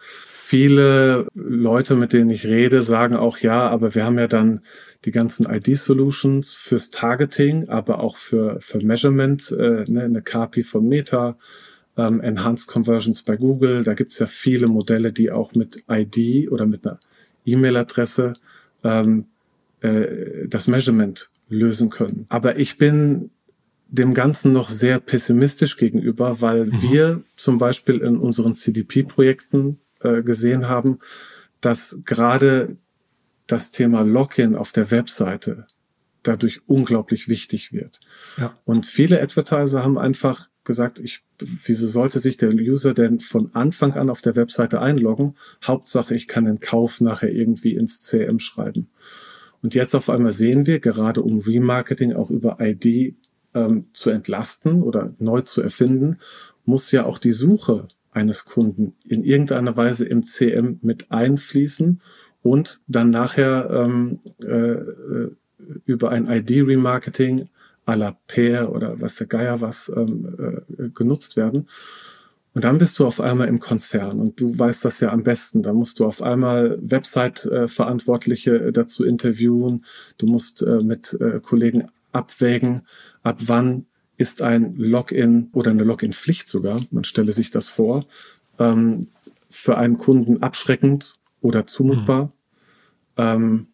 Viele 0.49 1.27
Leute, 1.35 1.93
mit 1.93 2.11
denen 2.11 2.31
ich 2.31 2.47
rede, 2.47 2.81
sagen 2.81 3.15
auch, 3.15 3.37
ja, 3.37 3.69
aber 3.69 3.93
wir 3.93 4.03
haben 4.03 4.17
ja 4.17 4.27
dann 4.27 4.61
die 5.05 5.11
ganzen 5.11 5.45
ID-Solutions 5.45 6.55
fürs 6.55 6.89
Targeting, 6.89 7.69
aber 7.69 7.99
auch 7.99 8.17
für, 8.17 8.59
für 8.59 8.83
Measurement, 8.83 9.51
äh, 9.51 9.83
ne, 9.87 10.05
eine 10.05 10.23
KPI 10.23 10.63
von 10.63 10.87
Meta, 10.87 11.37
ähm, 11.97 12.19
Enhanced 12.21 12.65
Conversions 12.65 13.21
bei 13.21 13.37
Google. 13.37 13.83
Da 13.83 13.93
gibt's 13.93 14.17
ja 14.17 14.25
viele 14.25 14.65
Modelle, 14.65 15.13
die 15.13 15.29
auch 15.29 15.53
mit 15.53 15.83
ID 15.87 16.51
oder 16.51 16.65
mit 16.65 16.83
einer 16.83 16.99
E-Mail-Adresse 17.45 18.33
ähm, 18.83 19.25
äh, 19.81 20.47
das 20.47 20.65
Measurement 20.65 21.29
lösen 21.49 21.91
können. 21.91 22.25
Aber 22.29 22.57
ich 22.57 22.79
bin 22.79 23.29
dem 23.87 24.15
Ganzen 24.15 24.51
noch 24.51 24.69
sehr 24.69 24.99
pessimistisch 24.99 25.77
gegenüber, 25.77 26.41
weil 26.41 26.65
mhm. 26.65 26.81
wir 26.81 27.23
zum 27.35 27.59
Beispiel 27.59 27.99
in 27.99 28.17
unseren 28.17 28.55
CDP-Projekten 28.55 29.77
äh, 30.01 30.21
gesehen 30.23 30.67
haben, 30.67 30.99
dass 31.61 31.99
gerade 32.05 32.77
das 33.47 33.71
Thema 33.71 34.01
Login 34.01 34.55
auf 34.55 34.71
der 34.71 34.91
Webseite 34.91 35.65
dadurch 36.23 36.61
unglaublich 36.67 37.27
wichtig 37.29 37.71
wird. 37.73 37.99
Ja. 38.37 38.57
Und 38.65 38.85
viele 38.85 39.21
Advertiser 39.21 39.83
haben 39.83 39.97
einfach 39.97 40.49
gesagt, 40.63 40.99
ich, 40.99 41.23
wieso 41.39 41.87
sollte 41.87 42.19
sich 42.19 42.37
der 42.37 42.51
User 42.51 42.93
denn 42.93 43.19
von 43.19 43.55
Anfang 43.55 43.93
an 43.93 44.09
auf 44.09 44.21
der 44.21 44.35
Webseite 44.35 44.81
einloggen? 44.81 45.35
Hauptsache, 45.63 46.13
ich 46.13 46.27
kann 46.27 46.45
den 46.45 46.59
Kauf 46.59 47.01
nachher 47.01 47.31
irgendwie 47.31 47.75
ins 47.75 48.01
CM 48.01 48.39
schreiben. 48.39 48.89
Und 49.61 49.75
jetzt 49.75 49.95
auf 49.95 50.09
einmal 50.09 50.31
sehen 50.31 50.67
wir, 50.67 50.79
gerade 50.79 51.21
um 51.21 51.39
Remarketing 51.39 52.13
auch 52.13 52.29
über 52.29 52.57
ID 52.59 53.15
ähm, 53.53 53.87
zu 53.93 54.09
entlasten 54.09 54.83
oder 54.83 55.13
neu 55.19 55.41
zu 55.41 55.61
erfinden, 55.61 56.17
muss 56.65 56.91
ja 56.91 57.05
auch 57.05 57.17
die 57.17 57.33
Suche 57.33 57.87
eines 58.19 58.45
Kunden 58.45 58.95
in 59.03 59.23
irgendeiner 59.23 59.75
Weise 59.77 60.05
im 60.05 60.23
CM 60.23 60.79
mit 60.81 61.11
einfließen 61.11 62.01
und 62.41 62.81
dann 62.87 63.09
nachher 63.09 63.69
ähm, 63.71 64.19
äh, 64.43 65.29
über 65.85 66.09
ein 66.11 66.29
ID-Remarketing 66.29 67.47
à 67.85 67.95
la 67.95 68.17
Pair 68.27 68.71
oder 68.71 68.99
was 69.01 69.15
der 69.15 69.27
Geier 69.27 69.61
was 69.61 69.91
ähm, 69.95 70.63
äh, 70.77 70.89
genutzt 70.89 71.37
werden. 71.37 71.67
Und 72.53 72.63
dann 72.63 72.77
bist 72.77 72.97
du 72.99 73.05
auf 73.05 73.21
einmal 73.21 73.47
im 73.47 73.59
Konzern 73.59 74.19
und 74.19 74.41
du 74.41 74.57
weißt 74.57 74.83
das 74.83 74.99
ja 74.99 75.11
am 75.11 75.23
besten. 75.23 75.61
Da 75.61 75.71
musst 75.71 75.99
du 75.99 76.05
auf 76.05 76.21
einmal 76.21 76.77
Website-Verantwortliche 76.81 78.55
äh, 78.55 78.71
dazu 78.71 79.05
interviewen. 79.05 79.85
Du 80.17 80.27
musst 80.27 80.63
äh, 80.63 80.81
mit 80.81 81.15
äh, 81.21 81.39
Kollegen 81.41 81.87
abwägen, 82.11 82.81
ab 83.21 83.37
wann 83.45 83.85
ist 84.19 84.41
ein 84.41 84.75
Login 84.75 85.49
oder 85.53 85.71
eine 85.71 85.83
Login-Pflicht 85.83 86.47
sogar, 86.47 86.79
man 86.91 87.05
stelle 87.05 87.31
sich 87.31 87.51
das 87.51 87.69
vor, 87.69 88.05
ähm, 88.59 89.07
für 89.49 89.77
einen 89.77 89.97
Kunden 89.97 90.43
abschreckend 90.43 91.19
oder 91.41 91.65
zumutbar. 91.65 92.25
Mhm. 92.25 92.31
Ähm, 93.17 93.67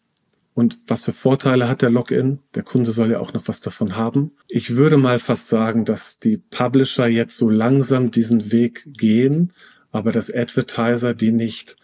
und 0.54 0.78
was 0.88 1.04
für 1.04 1.12
Vorteile 1.12 1.68
hat 1.68 1.82
der 1.82 1.90
Login? 1.90 2.40
Der 2.54 2.62
Kunde 2.62 2.92
soll 2.92 3.12
ja 3.12 3.20
auch 3.20 3.34
noch 3.34 3.48
was 3.48 3.60
davon 3.60 3.96
haben. 3.98 4.32
Ich 4.48 4.78
würde 4.78 4.98
mal 4.98 5.18
fast 5.20 5.48
sagen, 5.48 5.84
dass 5.84 6.20
die 6.20 6.38
Publisher 6.38 7.08
jetzt 7.08 7.36
so 7.38 7.50
langsam 7.50 8.12
diesen 8.12 8.52
Weg 8.52 8.88
gehen, 8.88 9.52
aber 9.92 10.12
dass 10.12 10.32
Advertiser, 10.32 11.16
die 11.16 11.32
nicht 11.32 11.76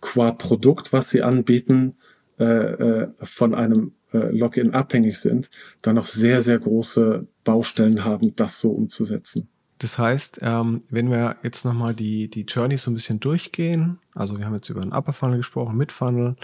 qua 0.00 0.32
Produkt, 0.32 0.94
was 0.94 1.10
sie 1.10 1.22
anbieten, 1.22 1.96
äh, 2.38 2.44
äh, 2.44 3.08
von 3.20 3.54
einem 3.54 3.92
Login 4.30 4.74
abhängig 4.74 5.18
sind, 5.18 5.50
da 5.82 5.92
noch 5.92 6.06
sehr, 6.06 6.42
sehr 6.42 6.58
große 6.58 7.26
Baustellen 7.44 8.04
haben, 8.04 8.34
das 8.36 8.60
so 8.60 8.70
umzusetzen. 8.70 9.48
Das 9.78 9.98
heißt, 9.98 10.40
ähm, 10.42 10.82
wenn 10.88 11.10
wir 11.10 11.36
jetzt 11.42 11.64
nochmal 11.64 11.94
die, 11.94 12.28
die 12.28 12.42
Journey 12.42 12.78
so 12.78 12.90
ein 12.90 12.94
bisschen 12.94 13.20
durchgehen, 13.20 13.98
also 14.14 14.38
wir 14.38 14.46
haben 14.46 14.54
jetzt 14.54 14.70
über 14.70 14.80
einen 14.80 14.92
Upper 14.92 15.12
Funnel 15.12 15.38
gesprochen, 15.38 15.76
Mid 15.76 15.92
Funnel, 15.92 16.36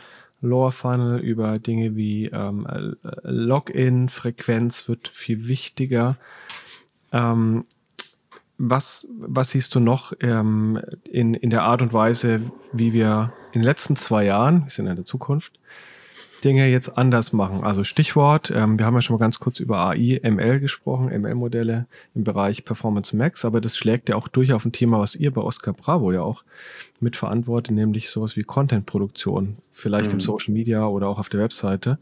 Lower 0.43 0.73
Funnel, 0.73 1.21
über 1.21 1.55
Dinge 1.59 1.97
wie 1.97 2.27
ähm, 2.27 2.67
Login, 3.23 4.09
Frequenz 4.09 4.89
wird 4.89 5.09
viel 5.09 5.47
wichtiger. 5.47 6.19
Ähm, 7.13 7.65
was, 8.59 9.09
was 9.19 9.51
siehst 9.51 9.75
du 9.75 9.81
noch 9.81 10.13
ähm, 10.21 10.81
in, 11.11 11.35
in 11.35 11.51
der 11.51 11.63
Art 11.63 11.81
und 11.81 11.93
Weise, 11.93 12.41
wie 12.73 12.93
wir 12.93 13.33
in 13.53 13.61
den 13.61 13.67
letzten 13.67 13.97
zwei 13.97 14.25
Jahren, 14.25 14.65
wir 14.65 14.71
sind 14.71 14.87
in 14.87 14.97
der 14.97 15.05
Zukunft, 15.05 15.59
Dinge 16.45 16.69
jetzt 16.69 16.97
anders 16.97 17.33
machen. 17.33 17.65
Also 17.65 17.85
Stichwort, 17.85 18.53
ähm, 18.55 18.79
wir 18.79 18.87
haben 18.87 18.95
ja 18.95 19.03
schon 19.03 19.15
mal 19.15 19.21
ganz 19.21 19.39
kurz 19.39 19.61
über 19.61 19.79
AI, 19.79 20.21
ML 20.23 20.61
gesprochen, 20.61 21.09
ML-Modelle 21.09 21.87
im 22.15 22.25
Bereich 22.25 22.65
Performance 22.65 23.17
Max, 23.17 23.45
aber 23.45 23.61
das 23.61 23.77
schlägt 23.77 24.09
ja 24.09 24.17
auch 24.17 24.29
durch 24.29 24.53
auf 24.53 24.65
ein 24.65 24.73
Thema, 24.73 24.99
was 24.99 25.15
ihr 25.15 25.31
bei 25.33 25.41
Oscar 25.41 25.73
Bravo 25.73 26.13
ja 26.13 26.23
auch 26.23 26.45
mitverantwortet, 27.01 27.75
nämlich 27.75 28.11
sowas 28.11 28.37
wie 28.37 28.43
Content-Produktion, 28.43 29.57
vielleicht 29.71 30.11
mhm. 30.11 30.15
im 30.15 30.21
Social 30.21 30.53
Media 30.53 30.87
oder 30.87 31.09
auch 31.09 31.19
auf 31.19 31.29
der 31.29 31.41
Webseite. 31.41 31.99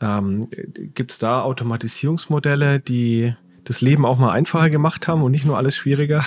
Ähm, 0.00 0.48
Gibt 0.94 1.12
es 1.12 1.18
da 1.18 1.42
Automatisierungsmodelle, 1.42 2.80
die 2.80 3.34
das 3.64 3.80
Leben 3.80 4.04
auch 4.04 4.18
mal 4.18 4.32
einfacher 4.32 4.70
gemacht 4.70 5.08
haben 5.08 5.22
und 5.22 5.32
nicht 5.32 5.44
nur 5.44 5.56
alles 5.56 5.74
schwieriger? 5.74 6.24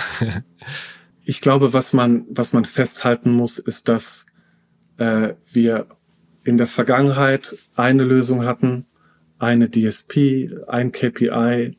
ich 1.24 1.40
glaube, 1.40 1.72
was 1.72 1.92
man, 1.92 2.24
was 2.30 2.52
man 2.52 2.64
festhalten 2.64 3.30
muss, 3.30 3.58
ist, 3.58 3.88
dass 3.88 4.26
äh, 4.98 5.34
wir 5.50 5.86
in 6.44 6.56
der 6.56 6.66
Vergangenheit 6.66 7.56
eine 7.74 8.04
Lösung 8.04 8.44
hatten, 8.44 8.86
eine 9.38 9.70
DSP, 9.70 10.50
ein 10.68 10.92
KPI, 10.92 11.76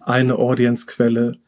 eine 0.00 0.36
Audiencequelle, 0.36 1.38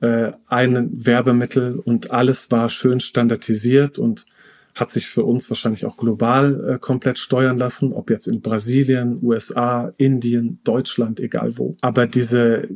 äh, 0.00 0.32
ein 0.46 0.90
Werbemittel 0.92 1.78
und 1.78 2.10
alles 2.10 2.50
war 2.50 2.68
schön 2.70 3.00
standardisiert 3.00 3.98
und 3.98 4.26
hat 4.74 4.90
sich 4.90 5.06
für 5.06 5.24
uns 5.24 5.48
wahrscheinlich 5.50 5.86
auch 5.86 5.96
global 5.96 6.74
äh, 6.74 6.78
komplett 6.78 7.18
steuern 7.18 7.58
lassen, 7.58 7.92
ob 7.92 8.10
jetzt 8.10 8.26
in 8.26 8.40
Brasilien, 8.40 9.20
USA, 9.22 9.92
Indien, 9.96 10.58
Deutschland, 10.64 11.20
egal 11.20 11.58
wo. 11.58 11.76
Aber 11.80 12.06
diese, 12.06 12.68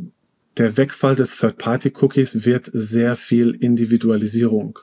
der 0.57 0.77
Wegfall 0.77 1.17
des 1.17 1.37
Third-Party-Cookies 1.39 2.45
wird 2.45 2.71
sehr 2.73 3.17
viel 3.17 3.51
Individualisierung 3.51 4.79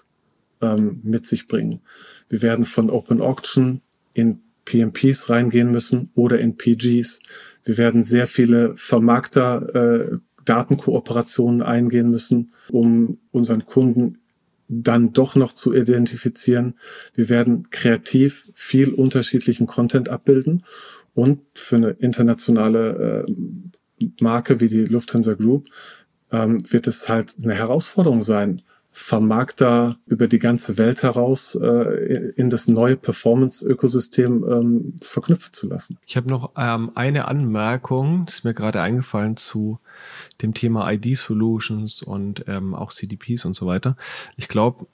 ähm, 0.62 0.99
mit 1.03 1.25
sich 1.25 1.47
bringen. 1.47 1.81
Wir 2.27 2.41
werden 2.41 2.65
von 2.65 2.89
Open 2.89 3.21
Auction 3.21 3.81
in 4.15 4.39
PMPs 4.65 5.30
reingehen 5.30 5.71
müssen 5.71 6.10
oder 6.15 6.39
in 6.39 6.58
PGs. 6.58 7.19
Wir 7.63 7.78
werden 7.78 8.04
sehr 8.04 8.25
viele 8.25 8.75
Vermarkter 8.75 9.75
äh, 9.75 10.17
Datenkooperationen 10.43 11.62
eingehen 11.62 12.10
müssen, 12.10 12.51
um 12.69 13.19
unseren 13.32 13.65
Kunden 13.65 14.19
dann 14.67 15.13
doch 15.13 15.36
noch 15.36 15.51
zu 15.51 15.73
identifizieren. 15.73 16.75
Wir 17.13 17.30
werden 17.30 17.69
kreativ 17.69 18.49
viel 18.56 18.93
unterschiedlichen 18.93 19.67
Content 19.67 20.10
abbilden 20.10 20.63
und 21.13 21.41
für 21.54 21.75
eine 21.75 21.91
internationale 21.91 23.25
äh, 23.28 24.06
Marke 24.19 24.60
wie 24.60 24.67
die 24.67 24.86
Lufthansa 24.86 25.34
Group 25.34 25.67
ähm, 26.32 26.58
wird 26.71 26.88
es 26.88 27.08
halt 27.08 27.36
eine 27.41 27.54
Herausforderung 27.54 28.21
sein, 28.21 28.62
Vermarkter 28.97 29.97
über 30.05 30.29
die 30.29 30.39
ganze 30.39 30.77
Welt 30.77 31.03
heraus 31.03 31.53
äh, 31.62 32.31
in 32.38 32.49
das 32.49 32.69
neue 32.69 32.95
Performance-Ökosystem 32.95 34.45
ähm, 34.49 34.95
verknüpfen 35.01 35.51
zu 35.51 35.67
lassen. 35.67 35.97
Ich 36.08 36.15
habe 36.15 36.29
noch 36.29 36.51
ähm, 36.55 36.91
eine 36.95 37.27
Anmerkung, 37.27 38.25
das 38.25 38.36
ist 38.36 38.43
mir 38.45 38.53
gerade 38.53 38.79
eingefallen 38.79 39.36
zu 39.36 39.79
dem 40.41 40.53
Thema 40.53 40.89
ID-Solutions 40.89 42.03
und 42.03 42.45
ähm, 42.47 42.73
auch 42.73 42.93
CDPs 42.93 43.43
und 43.43 43.53
so 43.53 43.67
weiter. 43.67 43.97
Ich 44.38 44.47
glaube, 44.47 44.88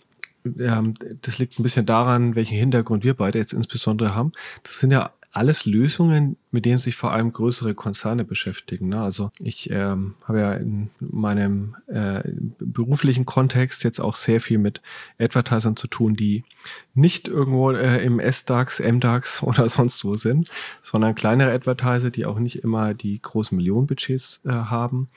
ähm, 0.57 0.95
das 1.21 1.37
liegt 1.37 1.59
ein 1.59 1.63
bisschen 1.63 1.85
daran, 1.85 2.33
welchen 2.33 2.57
Hintergrund 2.57 3.03
wir 3.03 3.13
beide 3.13 3.37
jetzt 3.37 3.53
insbesondere 3.53 4.15
haben. 4.15 4.31
Das 4.63 4.79
sind 4.79 4.89
ja 4.89 5.11
alles 5.33 5.65
Lösungen, 5.65 6.35
mit 6.51 6.65
denen 6.65 6.77
sich 6.77 6.95
vor 6.95 7.13
allem 7.13 7.31
größere 7.31 7.73
Konzerne 7.73 8.25
beschäftigen. 8.25 8.89
Ne? 8.89 9.01
Also 9.01 9.31
ich 9.39 9.69
ähm, 9.69 10.15
habe 10.25 10.39
ja 10.41 10.53
in 10.53 10.89
meinem 10.99 11.75
äh, 11.87 12.21
beruflichen 12.59 13.25
Kontext 13.25 13.85
jetzt 13.85 14.01
auch 14.01 14.15
sehr 14.15 14.41
viel 14.41 14.57
mit 14.57 14.81
Advertisern 15.19 15.77
zu 15.77 15.87
tun, 15.87 16.15
die 16.15 16.43
nicht 16.93 17.29
irgendwo 17.29 17.71
äh, 17.71 18.03
im 18.03 18.19
S-DAX, 18.19 18.81
M-DAX 18.81 19.41
oder 19.43 19.69
sonst 19.69 20.03
wo 20.03 20.15
sind, 20.15 20.49
sondern 20.81 21.15
kleinere 21.15 21.53
Advertiser, 21.53 22.11
die 22.11 22.25
auch 22.25 22.39
nicht 22.39 22.57
immer 22.63 22.93
die 22.93 23.21
großen 23.21 23.55
Millionenbudgets 23.55 24.41
äh, 24.45 24.49
haben. 24.49 25.07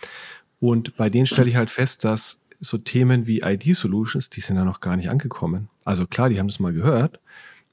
Und 0.60 0.96
bei 0.96 1.10
denen 1.10 1.26
stelle 1.26 1.50
ich 1.50 1.56
halt 1.56 1.70
fest, 1.70 2.04
dass 2.04 2.38
so 2.60 2.78
Themen 2.78 3.26
wie 3.26 3.40
ID-Solutions, 3.40 4.30
die 4.30 4.40
sind 4.40 4.56
ja 4.56 4.64
noch 4.64 4.80
gar 4.80 4.96
nicht 4.96 5.10
angekommen. 5.10 5.68
Also 5.84 6.06
klar, 6.06 6.28
die 6.28 6.38
haben 6.38 6.48
das 6.48 6.60
mal 6.60 6.72
gehört, 6.72 7.20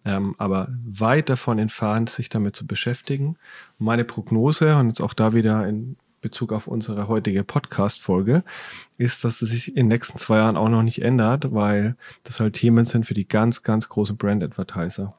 ähm, 0.05 0.35
aber 0.37 0.69
weit 0.85 1.29
davon 1.29 1.59
entfernt, 1.59 2.09
sich 2.09 2.29
damit 2.29 2.55
zu 2.55 2.65
beschäftigen. 2.65 3.37
Meine 3.77 4.03
Prognose, 4.03 4.75
und 4.77 4.87
jetzt 4.87 5.01
auch 5.01 5.13
da 5.13 5.33
wieder 5.33 5.67
in 5.67 5.97
Bezug 6.21 6.53
auf 6.53 6.67
unsere 6.67 7.07
heutige 7.07 7.43
Podcast-Folge, 7.43 8.43
ist, 8.97 9.23
dass 9.23 9.41
es 9.41 9.49
sich 9.49 9.69
in 9.69 9.75
den 9.75 9.87
nächsten 9.87 10.17
zwei 10.17 10.37
Jahren 10.37 10.57
auch 10.57 10.69
noch 10.69 10.83
nicht 10.83 11.01
ändert, 11.01 11.53
weil 11.53 11.95
das 12.23 12.39
halt 12.39 12.53
Themen 12.53 12.85
sind 12.85 13.05
für 13.05 13.13
die 13.13 13.27
ganz, 13.27 13.63
ganz 13.63 13.89
großen 13.89 14.17
Brand-Advertiser. 14.17 15.15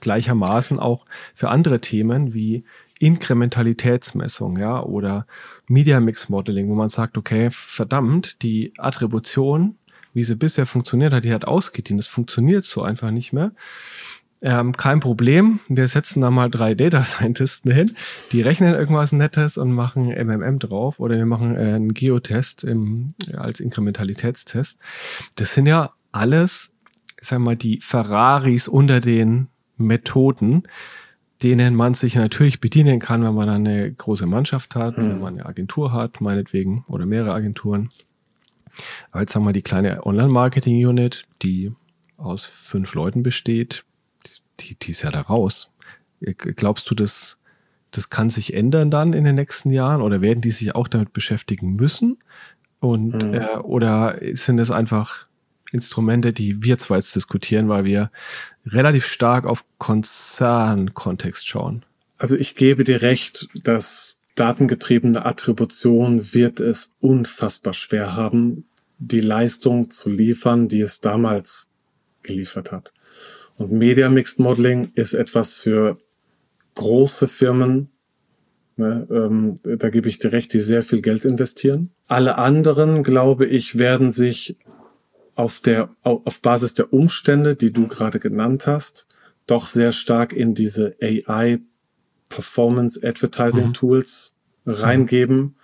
Gleichermaßen 0.00 0.78
auch 0.78 1.06
für 1.34 1.48
andere 1.48 1.80
Themen 1.80 2.34
wie 2.34 2.64
Inkrementalitätsmessung, 2.98 4.58
ja, 4.58 4.82
oder 4.82 5.26
Media 5.68 6.00
Mix 6.00 6.28
Modeling, 6.28 6.68
wo 6.68 6.74
man 6.74 6.88
sagt, 6.88 7.18
okay, 7.18 7.48
verdammt, 7.50 8.42
die 8.42 8.72
Attribution, 8.78 9.76
wie 10.16 10.24
sie 10.24 10.34
bisher 10.34 10.64
funktioniert 10.64 11.12
hat, 11.12 11.24
die 11.24 11.32
hat 11.34 11.44
ausgedient. 11.44 12.00
Das 12.00 12.06
funktioniert 12.06 12.64
so 12.64 12.82
einfach 12.82 13.10
nicht 13.10 13.34
mehr. 13.34 13.52
Ähm, 14.40 14.72
kein 14.72 15.00
Problem. 15.00 15.60
Wir 15.68 15.86
setzen 15.88 16.22
da 16.22 16.30
mal 16.30 16.48
drei 16.50 16.74
Data 16.74 17.04
Scientisten 17.04 17.70
hin. 17.70 17.90
Die 18.32 18.40
rechnen 18.40 18.74
irgendwas 18.74 19.12
Nettes 19.12 19.58
und 19.58 19.72
machen 19.72 20.06
MMM 20.06 20.58
drauf 20.58 21.00
oder 21.00 21.16
wir 21.16 21.26
machen 21.26 21.54
äh, 21.54 21.74
einen 21.74 21.92
Geotest 21.92 22.64
im, 22.64 23.08
als 23.36 23.60
Inkrementalitätstest. 23.60 24.80
Das 25.34 25.52
sind 25.52 25.66
ja 25.66 25.92
alles, 26.12 26.72
wir 27.28 27.38
mal, 27.38 27.56
die 27.56 27.80
Ferraris 27.82 28.68
unter 28.68 29.00
den 29.00 29.48
Methoden, 29.76 30.62
denen 31.42 31.74
man 31.74 31.92
sich 31.92 32.16
natürlich 32.16 32.62
bedienen 32.62 33.00
kann, 33.00 33.22
wenn 33.22 33.34
man 33.34 33.50
eine 33.50 33.92
große 33.92 34.24
Mannschaft 34.24 34.76
hat, 34.76 34.96
mhm. 34.96 35.10
wenn 35.10 35.20
man 35.20 35.34
eine 35.34 35.46
Agentur 35.46 35.92
hat, 35.92 36.22
meinetwegen, 36.22 36.86
oder 36.88 37.04
mehrere 37.04 37.34
Agenturen. 37.34 37.90
Aber 39.10 39.20
jetzt 39.20 39.34
haben 39.34 39.44
wir 39.44 39.52
die 39.52 39.62
kleine 39.62 40.04
Online-Marketing-Unit, 40.04 41.26
die 41.42 41.72
aus 42.16 42.44
fünf 42.44 42.94
Leuten 42.94 43.22
besteht, 43.22 43.84
die, 44.60 44.74
die 44.74 44.90
ist 44.90 45.02
ja 45.02 45.10
da 45.10 45.20
raus. 45.20 45.70
Glaubst 46.20 46.90
du, 46.90 46.94
dass 46.94 47.38
das 47.90 48.10
kann 48.10 48.30
sich 48.30 48.52
ändern 48.52 48.90
dann 48.90 49.12
in 49.12 49.24
den 49.24 49.36
nächsten 49.36 49.70
Jahren 49.70 50.02
oder 50.02 50.20
werden 50.20 50.40
die 50.40 50.50
sich 50.50 50.74
auch 50.74 50.88
damit 50.88 51.12
beschäftigen 51.12 51.76
müssen? 51.76 52.18
Und 52.80 53.24
mhm. 53.24 53.34
äh, 53.34 53.56
oder 53.58 54.18
sind 54.32 54.58
es 54.58 54.70
einfach 54.70 55.26
Instrumente, 55.72 56.32
die 56.32 56.62
wir 56.62 56.78
zwar 56.78 56.98
jetzt 56.98 57.14
diskutieren, 57.16 57.68
weil 57.68 57.84
wir 57.84 58.10
relativ 58.66 59.06
stark 59.06 59.46
auf 59.46 59.64
Konzernkontext 59.78 61.46
schauen? 61.46 61.84
Also 62.18 62.36
ich 62.36 62.54
gebe 62.54 62.84
dir 62.84 63.02
recht, 63.02 63.48
dass 63.64 64.18
datengetriebene 64.36 65.24
Attribution 65.24 66.32
wird 66.32 66.60
es 66.60 66.92
unfassbar 67.00 67.74
schwer 67.74 68.14
haben, 68.14 68.68
die 68.98 69.20
Leistung 69.20 69.90
zu 69.90 70.10
liefern, 70.10 70.68
die 70.68 70.80
es 70.80 71.00
damals 71.00 71.68
geliefert 72.22 72.72
hat. 72.72 72.92
Und 73.56 73.72
Media 73.72 74.08
Mixed 74.08 74.38
Modeling 74.38 74.92
ist 74.94 75.14
etwas 75.14 75.54
für 75.54 75.98
große 76.74 77.26
Firmen. 77.26 77.90
Ne, 78.76 79.06
ähm, 79.10 79.54
da 79.64 79.88
gebe 79.88 80.08
ich 80.08 80.18
dir 80.18 80.32
recht, 80.32 80.52
die 80.52 80.60
sehr 80.60 80.82
viel 80.82 81.00
Geld 81.00 81.24
investieren. 81.24 81.90
Alle 82.06 82.36
anderen, 82.36 83.02
glaube 83.02 83.46
ich, 83.46 83.78
werden 83.78 84.12
sich 84.12 84.58
auf 85.34 85.60
der, 85.60 85.94
auf 86.02 86.40
Basis 86.42 86.74
der 86.74 86.92
Umstände, 86.92 87.56
die 87.56 87.72
du 87.72 87.88
gerade 87.88 88.18
genannt 88.20 88.66
hast, 88.66 89.08
doch 89.46 89.66
sehr 89.66 89.92
stark 89.92 90.32
in 90.32 90.54
diese 90.54 90.96
AI 91.00 91.60
Performance 92.28 93.00
Advertising 93.02 93.68
mhm. 93.68 93.74
Tools 93.74 94.36
reingeben. 94.66 95.56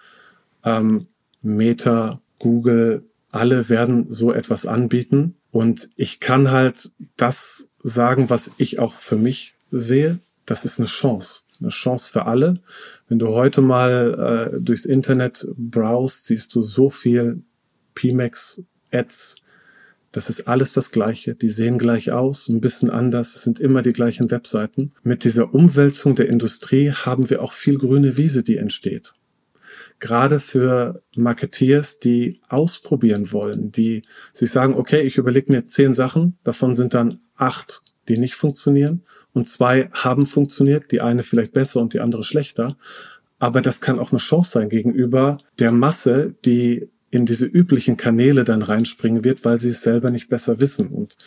Ähm, 0.64 1.06
Meta, 1.42 2.20
Google, 2.38 3.04
alle 3.30 3.68
werden 3.68 4.06
so 4.10 4.32
etwas 4.32 4.66
anbieten. 4.66 5.34
Und 5.50 5.88
ich 5.96 6.20
kann 6.20 6.50
halt 6.50 6.92
das 7.16 7.68
sagen, 7.82 8.30
was 8.30 8.52
ich 8.58 8.78
auch 8.78 8.94
für 8.94 9.16
mich 9.16 9.54
sehe. 9.70 10.18
Das 10.46 10.64
ist 10.64 10.78
eine 10.78 10.88
Chance. 10.88 11.42
Eine 11.60 11.70
Chance 11.70 12.10
für 12.12 12.26
alle. 12.26 12.60
Wenn 13.08 13.18
du 13.18 13.28
heute 13.28 13.60
mal 13.60 14.52
äh, 14.54 14.60
durchs 14.60 14.84
Internet 14.84 15.46
browst, 15.56 16.26
siehst 16.26 16.54
du 16.54 16.62
so 16.62 16.90
viel 16.90 17.42
PMAX-Ads. 17.94 19.41
Das 20.12 20.28
ist 20.28 20.46
alles 20.46 20.74
das 20.74 20.90
Gleiche. 20.90 21.34
Die 21.34 21.48
sehen 21.48 21.78
gleich 21.78 22.12
aus, 22.12 22.48
ein 22.48 22.60
bisschen 22.60 22.90
anders. 22.90 23.34
Es 23.34 23.42
sind 23.42 23.58
immer 23.58 23.82
die 23.82 23.94
gleichen 23.94 24.30
Webseiten. 24.30 24.92
Mit 25.02 25.24
dieser 25.24 25.54
Umwälzung 25.54 26.14
der 26.14 26.28
Industrie 26.28 26.92
haben 26.92 27.30
wir 27.30 27.42
auch 27.42 27.52
viel 27.52 27.78
grüne 27.78 28.16
Wiese, 28.16 28.42
die 28.42 28.58
entsteht 28.58 29.14
gerade 30.02 30.40
für 30.40 31.02
Marketeers, 31.16 31.96
die 31.96 32.40
ausprobieren 32.48 33.32
wollen, 33.32 33.70
die 33.70 34.02
sich 34.34 34.50
sagen, 34.50 34.74
okay, 34.74 35.02
ich 35.02 35.16
überlege 35.16 35.50
mir 35.50 35.66
zehn 35.66 35.94
Sachen, 35.94 36.36
davon 36.42 36.74
sind 36.74 36.92
dann 36.92 37.20
acht, 37.36 37.82
die 38.08 38.18
nicht 38.18 38.34
funktionieren 38.34 39.04
und 39.32 39.48
zwei 39.48 39.88
haben 39.92 40.26
funktioniert, 40.26 40.90
die 40.90 41.00
eine 41.00 41.22
vielleicht 41.22 41.52
besser 41.52 41.80
und 41.80 41.94
die 41.94 42.00
andere 42.00 42.24
schlechter. 42.24 42.76
Aber 43.38 43.60
das 43.60 43.80
kann 43.80 43.98
auch 43.98 44.10
eine 44.10 44.18
Chance 44.18 44.50
sein 44.50 44.68
gegenüber 44.68 45.38
der 45.58 45.72
Masse, 45.72 46.34
die 46.44 46.90
in 47.12 47.26
diese 47.26 47.44
üblichen 47.44 47.98
Kanäle 47.98 48.42
dann 48.42 48.62
reinspringen 48.62 49.22
wird, 49.22 49.44
weil 49.44 49.60
sie 49.60 49.68
es 49.68 49.82
selber 49.82 50.10
nicht 50.10 50.30
besser 50.30 50.60
wissen. 50.60 50.88
Und 50.88 51.18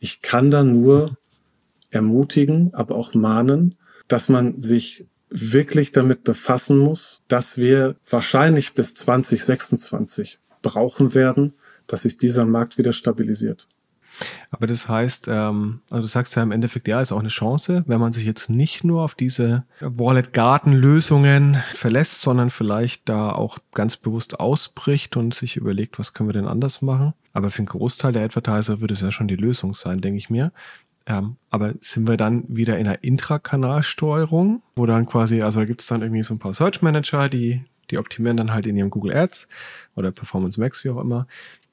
ich 0.00 0.22
kann 0.22 0.50
da 0.50 0.64
nur 0.64 1.18
ermutigen, 1.90 2.72
aber 2.72 2.96
auch 2.96 3.12
mahnen, 3.12 3.74
dass 4.08 4.30
man 4.30 4.58
sich 4.58 5.06
wirklich 5.28 5.92
damit 5.92 6.24
befassen 6.24 6.78
muss, 6.78 7.22
dass 7.28 7.58
wir 7.58 7.96
wahrscheinlich 8.08 8.72
bis 8.72 8.94
2026 8.94 10.38
brauchen 10.62 11.14
werden, 11.14 11.52
dass 11.86 12.02
sich 12.02 12.16
dieser 12.16 12.46
Markt 12.46 12.78
wieder 12.78 12.94
stabilisiert. 12.94 13.68
Aber 14.50 14.66
das 14.66 14.88
heißt, 14.88 15.28
ähm, 15.28 15.80
also 15.90 16.02
du 16.02 16.08
sagst 16.08 16.36
ja 16.36 16.42
im 16.42 16.52
Endeffekt, 16.52 16.88
ja, 16.88 17.00
ist 17.00 17.12
auch 17.12 17.20
eine 17.20 17.28
Chance, 17.28 17.84
wenn 17.86 18.00
man 18.00 18.12
sich 18.12 18.24
jetzt 18.24 18.50
nicht 18.50 18.84
nur 18.84 19.02
auf 19.02 19.14
diese 19.14 19.64
Wallet-Garden-Lösungen 19.80 21.62
verlässt, 21.72 22.20
sondern 22.20 22.50
vielleicht 22.50 23.08
da 23.08 23.30
auch 23.30 23.58
ganz 23.72 23.96
bewusst 23.96 24.38
ausbricht 24.40 25.16
und 25.16 25.34
sich 25.34 25.56
überlegt, 25.56 25.98
was 25.98 26.12
können 26.12 26.28
wir 26.28 26.34
denn 26.34 26.48
anders 26.48 26.82
machen. 26.82 27.14
Aber 27.32 27.50
für 27.50 27.58
einen 27.58 27.66
Großteil 27.66 28.12
der 28.12 28.24
Advertiser 28.24 28.80
würde 28.80 28.94
es 28.94 29.00
ja 29.00 29.10
schon 29.10 29.28
die 29.28 29.36
Lösung 29.36 29.74
sein, 29.74 30.00
denke 30.00 30.18
ich 30.18 30.30
mir. 30.30 30.52
Ähm, 31.06 31.36
aber 31.50 31.74
sind 31.80 32.08
wir 32.08 32.16
dann 32.16 32.44
wieder 32.48 32.78
in 32.78 32.86
einer 32.86 33.04
Intrakanalsteuerung, 33.04 34.62
wo 34.76 34.86
dann 34.86 35.06
quasi, 35.06 35.42
also 35.42 35.60
da 35.60 35.66
gibt 35.66 35.82
es 35.82 35.86
dann 35.86 36.00
irgendwie 36.00 36.22
so 36.22 36.34
ein 36.34 36.38
paar 36.38 36.54
Search 36.54 36.80
Manager, 36.80 37.28
die, 37.28 37.62
die 37.90 37.98
optimieren 37.98 38.38
dann 38.38 38.52
halt 38.52 38.66
in 38.66 38.76
ihrem 38.76 38.90
Google 38.90 39.14
Ads 39.14 39.48
oder 39.96 40.12
Performance 40.12 40.58
Max, 40.58 40.82
wie 40.84 40.90
auch 40.90 41.00
immer. 41.00 41.26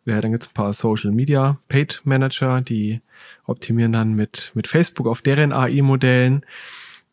Ja, 0.06 0.20
dann 0.20 0.32
gibt 0.32 0.44
es 0.44 0.50
ein 0.50 0.54
paar 0.54 0.74
Social 0.74 1.12
Media 1.12 1.58
Paid 1.68 2.02
Manager, 2.04 2.62
die 2.62 3.02
optimieren 3.46 3.94
dann 3.94 4.14
mit, 4.14 4.52
mit 4.56 4.68
Facebook 4.68 5.08
auf 5.08 5.22
deren 5.22 5.54
AI-Modellen 5.54 6.44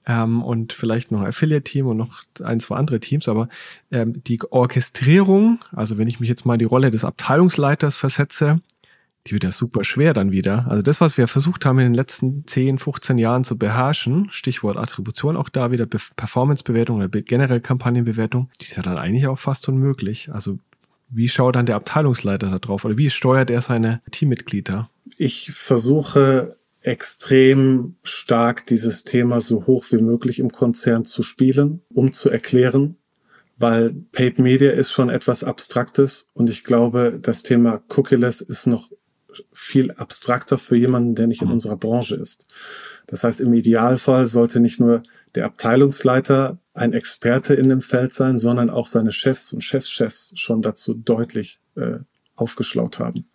ähm, 0.06 0.42
und 0.42 0.72
vielleicht 0.72 1.12
noch 1.12 1.20
Affiliate-Team 1.20 1.86
und 1.86 1.98
noch 1.98 2.22
ein, 2.42 2.60
zwei 2.60 2.76
andere 2.76 2.98
Teams. 2.98 3.28
Aber 3.28 3.48
ähm, 3.90 4.22
die 4.24 4.40
Orchestrierung, 4.50 5.60
also 5.70 5.98
wenn 5.98 6.08
ich 6.08 6.18
mich 6.18 6.30
jetzt 6.30 6.46
mal 6.46 6.54
in 6.54 6.60
die 6.60 6.64
Rolle 6.64 6.90
des 6.90 7.04
Abteilungsleiters 7.04 7.96
versetze, 7.96 8.60
die 9.26 9.32
wird 9.32 9.44
ja 9.44 9.52
super 9.52 9.84
schwer 9.84 10.14
dann 10.14 10.30
wieder. 10.30 10.66
Also 10.68 10.82
das, 10.82 11.02
was 11.02 11.18
wir 11.18 11.28
versucht 11.28 11.66
haben 11.66 11.78
in 11.78 11.86
den 11.86 11.94
letzten 11.94 12.46
10, 12.46 12.78
15 12.78 13.18
Jahren 13.18 13.44
zu 13.44 13.58
beherrschen, 13.58 14.28
Stichwort 14.30 14.78
Attribution, 14.78 15.36
auch 15.36 15.50
da 15.50 15.70
wieder 15.70 15.86
Performance-Bewertung 15.86 16.96
oder 16.96 17.08
generell 17.08 17.60
Kampagnenbewertung, 17.60 18.48
die 18.60 18.64
ist 18.64 18.76
ja 18.76 18.82
dann 18.82 18.96
eigentlich 18.96 19.26
auch 19.26 19.38
fast 19.38 19.68
unmöglich. 19.68 20.32
Also 20.32 20.58
wie 21.10 21.28
schaut 21.28 21.56
dann 21.56 21.66
der 21.66 21.76
Abteilungsleiter 21.76 22.50
da 22.50 22.58
drauf 22.58 22.84
oder 22.84 22.98
wie 22.98 23.10
steuert 23.10 23.50
er 23.50 23.60
seine 23.60 24.02
Teammitglieder? 24.10 24.90
Ich 25.16 25.52
versuche 25.52 26.56
extrem 26.80 27.96
stark 28.02 28.66
dieses 28.66 29.04
Thema 29.04 29.40
so 29.40 29.66
hoch 29.66 29.84
wie 29.90 29.98
möglich 29.98 30.38
im 30.38 30.52
Konzern 30.52 31.04
zu 31.04 31.22
spielen, 31.22 31.82
um 31.92 32.12
zu 32.12 32.30
erklären, 32.30 32.96
weil 33.56 33.92
Paid 34.12 34.38
Media 34.38 34.70
ist 34.70 34.92
schon 34.92 35.10
etwas 35.10 35.44
Abstraktes 35.44 36.30
und 36.34 36.48
ich 36.48 36.64
glaube, 36.64 37.18
das 37.20 37.42
Thema 37.42 37.82
Cookieless 37.88 38.40
ist 38.40 38.66
noch 38.66 38.90
viel 39.52 39.92
abstrakter 39.92 40.58
für 40.58 40.76
jemanden, 40.76 41.14
der 41.14 41.26
nicht 41.26 41.42
in 41.42 41.48
mhm. 41.48 41.54
unserer 41.54 41.76
Branche 41.76 42.16
ist. 42.16 42.48
Das 43.06 43.24
heißt, 43.24 43.40
im 43.40 43.54
Idealfall 43.54 44.26
sollte 44.26 44.60
nicht 44.60 44.80
nur 44.80 45.02
der 45.34 45.46
Abteilungsleiter 45.46 46.58
ein 46.74 46.92
Experte 46.92 47.54
in 47.54 47.68
dem 47.68 47.80
Feld 47.80 48.12
sein, 48.12 48.38
sondern 48.38 48.70
auch 48.70 48.86
seine 48.86 49.12
Chefs 49.12 49.52
und 49.52 49.62
Chefschefs 49.62 50.32
schon 50.36 50.62
dazu 50.62 50.94
deutlich 50.94 51.58
äh, 51.76 51.98
aufgeschlaut 52.36 52.98
haben. 52.98 53.26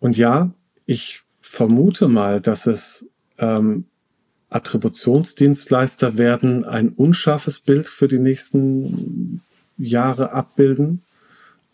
Und 0.00 0.16
ja, 0.16 0.52
ich 0.86 1.22
vermute 1.38 2.08
mal, 2.08 2.40
dass 2.40 2.66
es 2.66 3.08
ähm, 3.38 3.86
Attributionsdienstleister 4.50 6.16
werden 6.16 6.64
ein 6.64 6.90
unscharfes 6.90 7.60
Bild 7.60 7.88
für 7.88 8.08
die 8.08 8.18
nächsten 8.18 9.42
Jahre 9.76 10.32
abbilden, 10.32 11.02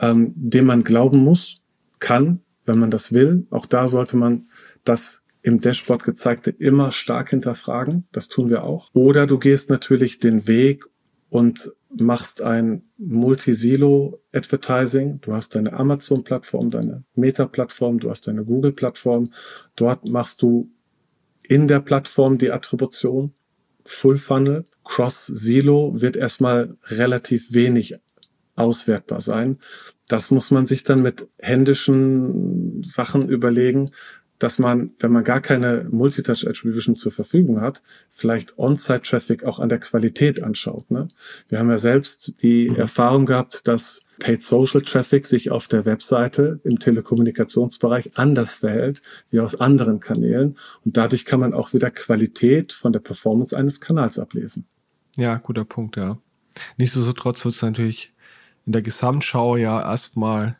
ähm, 0.00 0.33
dem 0.37 0.66
man 0.66 0.83
glauben 0.83 1.18
muss, 1.18 1.62
kann, 1.98 2.40
wenn 2.66 2.79
man 2.79 2.90
das 2.90 3.12
will. 3.12 3.46
Auch 3.50 3.66
da 3.66 3.87
sollte 3.88 4.16
man 4.16 4.48
das 4.85 5.22
im 5.42 5.61
Dashboard 5.61 6.05
gezeigte 6.05 6.50
immer 6.50 6.90
stark 6.90 7.29
hinterfragen. 7.31 8.09
Das 8.12 8.29
tun 8.29 8.48
wir 8.48 8.64
auch. 8.64 8.90
Oder 8.94 9.27
du 9.27 9.38
gehst 9.38 9.68
natürlich 9.68 10.18
den 10.18 10.48
Weg 10.48 10.87
und 11.29 11.70
machst 11.90 12.40
ein 12.42 12.85
Multi-Silo-Advertising. 12.96 15.20
Du 15.20 15.35
hast 15.35 15.55
deine 15.55 15.74
Amazon-Plattform, 15.74 16.70
deine 16.70 17.05
Meta-Plattform, 17.14 18.00
du 18.00 18.09
hast 18.11 18.27
deine 18.27 18.44
Google-Plattform. 18.44 19.31
Dort 19.77 20.09
machst 20.09 20.42
du 20.42 20.70
in 21.42 21.68
der 21.68 21.81
Plattform 21.81 22.38
die 22.38 22.50
Attribution. 22.50 23.35
Full 23.85 24.16
Funnel. 24.16 24.64
Cross-Silo 24.85 26.00
wird 26.00 26.16
erstmal 26.16 26.79
relativ 26.85 27.53
wenig 27.53 27.96
auswertbar 28.57 29.21
sein. 29.21 29.59
Das 30.09 30.31
muss 30.31 30.51
man 30.51 30.67
sich 30.67 30.85
dann 30.85 31.03
mit 31.03 31.29
händischen 31.38 32.83
Sachen 32.85 33.29
überlegen, 33.29 33.90
dass 34.38 34.59
man, 34.59 34.90
wenn 34.99 35.12
man 35.12 35.25
gar 35.25 35.40
keine 35.40 35.87
Multitouch 35.90 36.47
Attribution 36.47 36.97
zur 36.97 37.12
Verfügung 37.12 37.61
hat, 37.61 37.83
vielleicht 38.11 38.59
On-Site-Traffic 38.59 39.45
auch 39.45 39.59
an 39.61 39.69
der 39.69 39.79
Qualität 39.79 40.43
anschaut. 40.43 40.90
Ne? 40.90 41.09
Wir 41.49 41.59
haben 41.59 41.71
ja 41.71 41.79
selbst 41.79 42.43
die 42.43 42.69
mhm. 42.69 42.77
Erfahrung 42.77 43.27
gehabt, 43.27 43.69
dass 43.69 44.05
Paid 44.19 44.43
Social 44.43 44.83
Traffic 44.83 45.27
sich 45.27 45.51
auf 45.51 45.69
der 45.69 45.87
Webseite 45.87 46.61
im 46.64 46.79
Telekommunikationsbereich 46.79 48.12
anders 48.17 48.57
verhält 48.57 49.03
wie 49.31 49.40
aus 49.40 49.55
anderen 49.55 50.01
Kanälen. 50.01 50.57
Und 50.85 50.97
dadurch 50.97 51.25
kann 51.25 51.40
man 51.40 51.55
auch 51.55 51.73
wieder 51.73 51.90
Qualität 51.90 52.73
von 52.73 52.93
der 52.93 53.01
Performance 53.01 53.57
eines 53.57 53.81
Kanals 53.81 54.19
ablesen. 54.19 54.67
Ja, 55.17 55.37
guter 55.37 55.64
Punkt, 55.64 55.97
ja. 55.97 56.19
Nichtsdestotrotz 56.77 57.45
wird 57.45 57.55
es 57.55 57.62
natürlich 57.62 58.13
in 58.66 58.72
der 58.72 58.83
Gesamtschau 58.83 59.57
ja 59.57 59.81
erstmal 59.81 60.57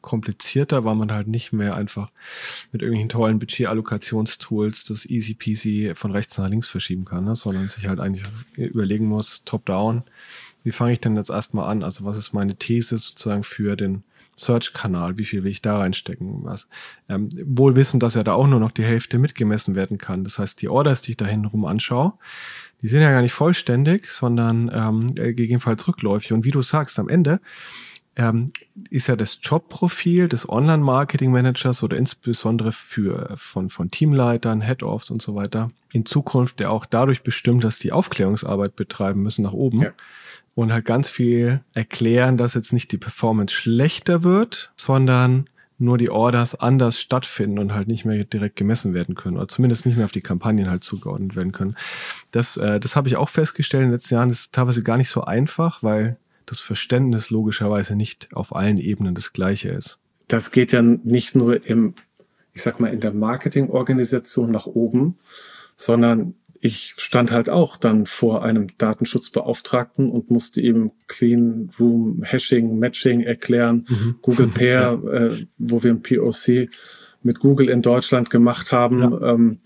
komplizierter, 0.00 0.84
weil 0.84 0.94
man 0.94 1.12
halt 1.12 1.26
nicht 1.26 1.52
mehr 1.52 1.74
einfach 1.74 2.10
mit 2.72 2.82
irgendwelchen 2.82 3.08
tollen 3.08 3.38
Budget-Allokationstools 3.38 4.84
das 4.84 5.04
easy 5.06 5.34
peasy 5.34 5.92
von 5.94 6.12
rechts 6.12 6.38
nach 6.38 6.48
links 6.48 6.68
verschieben 6.68 7.04
kann, 7.04 7.24
ne? 7.24 7.34
sondern 7.34 7.68
sich 7.68 7.88
halt 7.88 8.00
eigentlich 8.00 8.26
überlegen 8.56 9.06
muss, 9.06 9.42
top-down, 9.44 10.04
wie 10.62 10.72
fange 10.72 10.92
ich 10.92 11.00
denn 11.00 11.16
jetzt 11.16 11.30
erstmal 11.30 11.70
an? 11.70 11.82
Also 11.82 12.04
was 12.04 12.16
ist 12.16 12.32
meine 12.32 12.56
These 12.56 12.98
sozusagen 12.98 13.42
für 13.42 13.76
den 13.76 14.02
Search-Kanal? 14.36 15.18
Wie 15.18 15.24
viel 15.24 15.42
will 15.42 15.50
ich 15.50 15.62
da 15.62 15.78
reinstecken? 15.78 16.44
Was? 16.44 16.68
Ähm, 17.08 17.28
wohl 17.44 17.76
wissen, 17.76 18.00
dass 18.00 18.14
ja 18.14 18.22
da 18.22 18.34
auch 18.34 18.46
nur 18.46 18.60
noch 18.60 18.72
die 18.72 18.84
Hälfte 18.84 19.18
mitgemessen 19.18 19.74
werden 19.74 19.98
kann. 19.98 20.24
Das 20.24 20.38
heißt, 20.38 20.60
die 20.62 20.68
Orders, 20.68 21.02
die 21.02 21.12
ich 21.12 21.16
da 21.16 21.26
hintenrum 21.26 21.64
anschaue, 21.64 22.14
die 22.82 22.88
sind 22.88 23.02
ja 23.02 23.10
gar 23.10 23.22
nicht 23.22 23.32
vollständig, 23.32 24.08
sondern 24.08 24.70
ähm, 24.72 25.06
äh, 25.16 25.32
gegebenenfalls 25.32 25.86
rückläufig. 25.88 26.32
Und 26.32 26.44
wie 26.44 26.50
du 26.50 26.62
sagst, 26.62 26.98
am 26.98 27.08
Ende 27.08 27.40
ähm, 28.16 28.52
ist 28.90 29.06
ja 29.06 29.16
das 29.16 29.38
Jobprofil 29.42 30.28
des 30.28 30.48
Online-Marketing-Managers 30.48 31.82
oder 31.82 31.96
insbesondere 31.96 32.72
für, 32.72 33.34
von, 33.36 33.70
von 33.70 33.90
Teamleitern, 33.90 34.60
Head-Offs 34.60 35.10
und 35.10 35.22
so 35.22 35.34
weiter 35.34 35.70
in 35.92 36.04
Zukunft 36.04 36.60
ja 36.60 36.68
auch 36.70 36.84
dadurch 36.84 37.22
bestimmt, 37.22 37.64
dass 37.64 37.78
die 37.78 37.92
Aufklärungsarbeit 37.92 38.76
betreiben 38.76 39.22
müssen 39.22 39.42
nach 39.42 39.52
oben. 39.52 39.82
Ja. 39.82 39.92
Und 40.54 40.72
halt 40.72 40.84
ganz 40.84 41.08
viel 41.08 41.60
erklären, 41.72 42.36
dass 42.36 42.54
jetzt 42.54 42.72
nicht 42.72 42.90
die 42.90 42.98
Performance 42.98 43.54
schlechter 43.54 44.24
wird, 44.24 44.72
sondern 44.74 45.48
nur 45.78 45.98
die 45.98 46.10
Orders 46.10 46.54
anders 46.54 47.00
stattfinden 47.00 47.58
und 47.58 47.72
halt 47.72 47.88
nicht 47.88 48.04
mehr 48.04 48.24
direkt 48.24 48.56
gemessen 48.56 48.94
werden 48.94 49.14
können 49.14 49.36
oder 49.36 49.48
zumindest 49.48 49.86
nicht 49.86 49.96
mehr 49.96 50.04
auf 50.04 50.12
die 50.12 50.20
Kampagnen 50.20 50.70
halt 50.70 50.82
zugeordnet 50.82 51.36
werden 51.36 51.52
können. 51.52 51.76
Das, 52.32 52.56
äh, 52.56 52.80
das 52.80 52.96
habe 52.96 53.08
ich 53.08 53.16
auch 53.16 53.28
festgestellt 53.28 53.84
in 53.84 53.88
den 53.88 53.92
letzten 53.92 54.14
Jahren. 54.14 54.28
Das 54.28 54.40
ist 54.40 54.52
teilweise 54.52 54.82
gar 54.82 54.96
nicht 54.96 55.10
so 55.10 55.22
einfach, 55.22 55.82
weil 55.82 56.16
das 56.46 56.60
Verständnis 56.60 57.30
logischerweise 57.30 57.94
nicht 57.94 58.28
auf 58.34 58.54
allen 58.54 58.78
Ebenen 58.78 59.14
das 59.14 59.32
gleiche 59.32 59.68
ist. 59.68 59.98
Das 60.26 60.50
geht 60.50 60.72
ja 60.72 60.82
nicht 60.82 61.34
nur 61.34 61.64
im, 61.64 61.94
ich 62.52 62.62
sag 62.62 62.80
mal, 62.80 62.92
in 62.92 63.00
der 63.00 63.12
Marketingorganisation 63.12 64.50
nach 64.50 64.66
oben, 64.66 65.18
sondern 65.76 66.34
ich 66.60 66.94
stand 66.96 67.30
halt 67.30 67.50
auch 67.50 67.76
dann 67.76 68.06
vor 68.06 68.42
einem 68.42 68.66
Datenschutzbeauftragten 68.78 70.10
und 70.10 70.30
musste 70.30 70.60
ihm 70.60 70.90
Clean 71.06 71.70
Room 71.78 72.22
Hashing, 72.24 72.78
Matching 72.78 73.20
erklären, 73.20 73.86
mhm. 73.88 74.16
Google 74.22 74.48
Pair, 74.54 75.00
ja. 75.04 75.10
äh, 75.12 75.46
wo 75.58 75.82
wir 75.82 75.92
ein 75.92 76.02
POC 76.02 76.68
mit 77.22 77.38
Google 77.40 77.68
in 77.68 77.82
Deutschland 77.82 78.30
gemacht 78.30 78.72
haben. 78.72 79.00
Ja. 79.00 79.34
Ähm, 79.34 79.58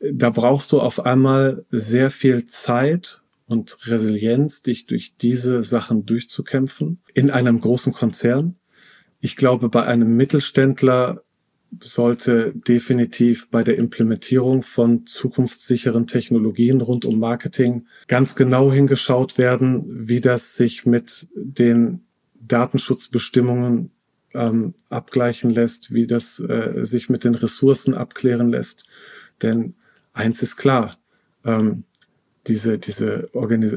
da 0.00 0.30
brauchst 0.30 0.72
du 0.72 0.80
auf 0.80 1.04
einmal 1.04 1.64
sehr 1.70 2.10
viel 2.10 2.46
Zeit 2.46 3.22
und 3.46 3.78
Resilienz, 3.86 4.62
dich 4.62 4.86
durch 4.86 5.16
diese 5.16 5.62
Sachen 5.62 6.04
durchzukämpfen 6.04 7.00
in 7.14 7.30
einem 7.30 7.60
großen 7.60 7.92
Konzern. 7.92 8.56
Ich 9.20 9.36
glaube, 9.36 9.68
bei 9.68 9.84
einem 9.84 10.16
Mittelständler 10.16 11.22
sollte 11.80 12.52
definitiv 12.54 13.50
bei 13.50 13.62
der 13.62 13.76
Implementierung 13.76 14.62
von 14.62 15.06
zukunftssicheren 15.06 16.06
Technologien 16.06 16.80
rund 16.80 17.04
um 17.04 17.18
Marketing 17.18 17.86
ganz 18.08 18.34
genau 18.34 18.72
hingeschaut 18.72 19.38
werden, 19.38 19.84
wie 20.08 20.20
das 20.20 20.56
sich 20.56 20.86
mit 20.86 21.28
den 21.34 22.06
Datenschutzbestimmungen 22.34 23.90
ähm, 24.34 24.74
abgleichen 24.88 25.50
lässt, 25.50 25.92
wie 25.92 26.06
das 26.06 26.40
äh, 26.40 26.84
sich 26.84 27.08
mit 27.08 27.24
den 27.24 27.34
Ressourcen 27.34 27.94
abklären 27.94 28.50
lässt. 28.50 28.86
Denn 29.42 29.74
eins 30.12 30.42
ist 30.42 30.56
klar, 30.56 30.96
ähm, 31.44 31.84
diese, 32.46 32.78
diese 32.78 33.28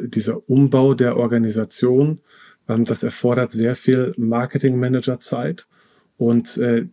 dieser 0.08 0.49
Umbau 0.49 0.93
der 0.93 1.17
Organisation, 1.17 2.19
ähm, 2.67 2.84
das 2.84 3.04
erfordert 3.04 3.52
sehr 3.52 3.75
viel 3.75 4.13
Marketing-Manager-Zeit 4.17 5.67
und 6.17 6.58
äh, 6.58 6.88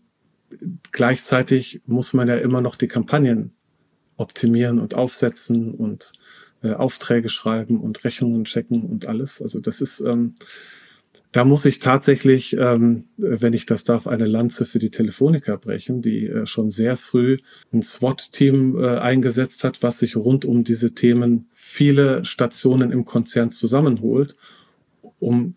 gleichzeitig 0.93 1.83
muss 1.87 2.13
man 2.13 2.29
ja 2.29 2.37
immer 2.37 2.61
noch 2.61 2.77
die 2.77 2.89
Kampagnen 2.89 3.53
optimieren 4.17 4.79
und 4.79 4.95
aufsetzen 4.95 5.75
und 5.75 6.13
äh, 6.63 6.73
Aufträge 6.73 7.29
schreiben 7.29 7.81
und 7.81 8.05
Rechnungen 8.05 8.45
checken 8.45 8.83
und 8.83 9.07
alles. 9.07 9.43
Also 9.43 9.61
das 9.61 9.81
ist, 9.81 10.01
ähm, 10.01 10.35
da 11.33 11.45
muss 11.45 11.67
ich 11.67 11.81
tatsächlich, 11.81 12.57
ähm, 12.57 13.05
wenn 13.19 13.53
ich 13.53 13.67
das 13.67 13.85
darf, 13.85 14.07
eine 14.07 14.27
Lanze 14.27 14.65
für 14.65 14.79
die 14.79 14.91
Telefonica 14.91 15.57
brechen, 15.57 16.01
die 16.01 16.27
äh, 16.27 16.47
schon 16.47 16.71
sehr 16.71 16.97
früh 16.97 17.39
ein 17.73 17.83
SWAT-Team 17.83 18.79
äh, 18.79 18.99
eingesetzt 18.99 19.65
hat, 19.65 19.83
was 19.83 19.99
sich 19.99 20.17
rund 20.17 20.45
um 20.45 20.65
diese 20.65 20.95
Themen 20.95 21.49
viele 21.53 22.25
Stationen 22.25 22.91
im 22.91 23.05
Konzern 23.05 23.51
zusammenholt, 23.51 24.37
um 25.19 25.57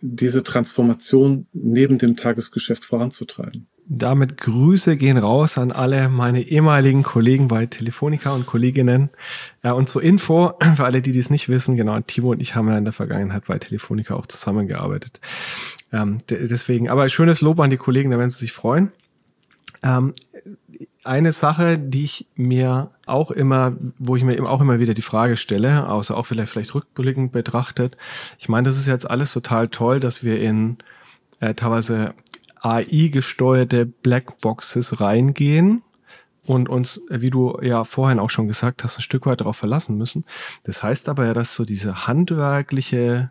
diese 0.00 0.42
Transformation 0.42 1.46
neben 1.52 1.98
dem 1.98 2.16
Tagesgeschäft 2.16 2.84
voranzutreiben. 2.84 3.68
Damit 3.86 4.38
Grüße 4.38 4.96
gehen 4.96 5.18
raus 5.18 5.58
an 5.58 5.72
alle 5.72 6.08
meine 6.08 6.42
ehemaligen 6.42 7.02
Kollegen 7.02 7.48
bei 7.48 7.66
Telefonica 7.66 8.30
und 8.30 8.46
Kolleginnen. 8.46 9.10
Ja, 9.64 9.72
und 9.72 9.88
zur 9.88 10.02
Info, 10.02 10.54
für 10.76 10.84
alle, 10.84 11.02
die 11.02 11.12
dies 11.12 11.30
nicht 11.30 11.48
wissen, 11.48 11.76
genau, 11.76 11.98
Timo 12.00 12.30
und 12.30 12.40
ich 12.40 12.54
haben 12.54 12.68
ja 12.68 12.78
in 12.78 12.84
der 12.84 12.92
Vergangenheit 12.92 13.44
bei 13.46 13.58
Telefonica 13.58 14.14
auch 14.14 14.26
zusammengearbeitet. 14.26 15.20
Ähm, 15.92 16.18
deswegen, 16.28 16.88
aber 16.88 17.08
schönes 17.08 17.40
Lob 17.40 17.58
an 17.60 17.70
die 17.70 17.76
Kollegen, 17.76 18.10
da 18.10 18.18
werden 18.18 18.30
sie 18.30 18.38
sich 18.38 18.52
freuen. 18.52 18.92
Ähm, 19.82 20.14
eine 21.04 21.32
Sache, 21.32 21.78
die 21.78 22.04
ich 22.04 22.26
mir 22.36 22.90
auch 23.06 23.30
immer, 23.30 23.76
wo 23.98 24.14
ich 24.16 24.22
mir 24.22 24.36
eben 24.36 24.46
auch 24.46 24.60
immer 24.60 24.78
wieder 24.78 24.94
die 24.94 25.02
Frage 25.02 25.36
stelle, 25.36 25.88
außer 25.88 26.16
auch 26.16 26.26
vielleicht, 26.26 26.52
vielleicht 26.52 26.74
rückblickend 26.74 27.32
betrachtet. 27.32 27.96
Ich 28.38 28.48
meine, 28.48 28.64
das 28.64 28.78
ist 28.78 28.86
jetzt 28.86 29.10
alles 29.10 29.32
total 29.32 29.68
toll, 29.68 29.98
dass 29.98 30.22
wir 30.22 30.40
in 30.40 30.78
äh, 31.40 31.54
teilweise 31.54 32.14
AI-gesteuerte 32.62 33.86
Blackboxes 33.86 35.00
reingehen 35.00 35.82
und 36.44 36.68
uns, 36.68 37.00
wie 37.08 37.30
du 37.30 37.58
ja 37.60 37.84
vorhin 37.84 38.18
auch 38.18 38.30
schon 38.30 38.48
gesagt 38.48 38.84
hast, 38.84 38.98
ein 38.98 39.02
Stück 39.02 39.26
weit 39.26 39.40
darauf 39.40 39.56
verlassen 39.56 39.96
müssen. 39.96 40.24
Das 40.64 40.82
heißt 40.82 41.08
aber 41.08 41.26
ja, 41.26 41.34
dass 41.34 41.54
so 41.54 41.64
diese 41.64 42.06
handwerkliche 42.06 43.30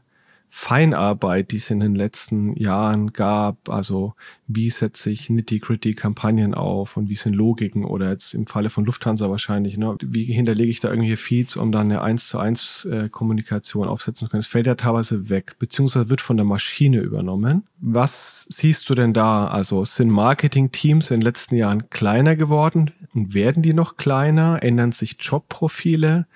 Feinarbeit, 0.54 1.52
die 1.52 1.56
es 1.56 1.70
in 1.70 1.80
den 1.80 1.96
letzten 1.96 2.58
Jahren 2.58 3.14
gab, 3.14 3.70
also 3.70 4.16
wie 4.48 4.70
setze 4.70 5.10
ich 5.10 5.30
nitty-gritty 5.30 5.94
Kampagnen 5.94 6.54
auf 6.54 6.98
und 6.98 7.08
wie 7.08 7.16
sind 7.16 7.36
Logiken 7.36 7.86
oder 7.86 8.10
jetzt 8.10 8.34
im 8.34 8.48
Falle 8.48 8.70
von 8.70 8.84
Lufthansa 8.84 9.30
wahrscheinlich, 9.30 9.78
ne, 9.78 9.96
wie 10.02 10.26
hinterlege 10.26 10.70
ich 10.70 10.82
da 10.82 10.90
irgendwelche 10.90 11.16
Feeds, 11.16 11.56
um 11.56 11.72
dann 11.72 11.90
eine 11.90 12.02
1 12.02 12.28
zu 12.28 12.38
1 12.38 12.84
äh, 12.84 13.08
Kommunikation 13.08 13.88
aufsetzen 13.88 14.28
zu 14.28 14.30
können. 14.30 14.42
Das 14.42 14.48
fällt 14.48 14.68
ja 14.68 14.76
teilweise 14.76 15.30
weg, 15.30 15.56
beziehungsweise 15.58 16.10
wird 16.10 16.20
von 16.20 16.36
der 16.36 16.46
Maschine 16.46 17.00
übernommen. 17.00 17.64
Was 17.80 18.46
siehst 18.50 18.90
du 18.90 18.94
denn 18.94 19.14
da? 19.14 19.48
Also 19.48 19.86
sind 19.86 20.10
Marketing-Teams 20.10 21.12
in 21.12 21.22
den 21.22 21.26
letzten 21.26 21.56
Jahren 21.56 21.90
kleiner 21.90 22.36
geworden 22.36 22.92
und 23.14 23.34
werden 23.34 23.64
die 23.64 23.74
noch 23.74 23.96
kleiner? 23.96 24.62
Ändern 24.62 24.92
sich 24.92 25.16
Jobprofile? 25.18 26.28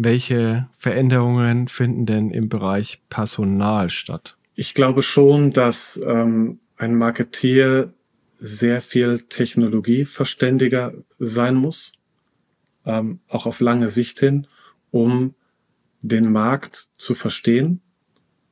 Welche 0.00 0.68
Veränderungen 0.78 1.66
finden 1.66 2.06
denn 2.06 2.30
im 2.30 2.48
Bereich 2.48 3.02
Personal 3.10 3.90
statt? 3.90 4.36
Ich 4.54 4.74
glaube 4.74 5.02
schon, 5.02 5.50
dass 5.50 6.00
ähm, 6.06 6.60
ein 6.76 6.94
Marketeer 6.94 7.92
sehr 8.38 8.80
viel 8.80 9.18
technologieverständiger 9.18 10.94
sein 11.18 11.56
muss, 11.56 11.94
ähm, 12.86 13.18
auch 13.26 13.46
auf 13.46 13.58
lange 13.58 13.88
Sicht 13.88 14.20
hin, 14.20 14.46
um 14.92 15.34
den 16.00 16.30
Markt 16.30 16.76
zu 16.96 17.14
verstehen 17.14 17.80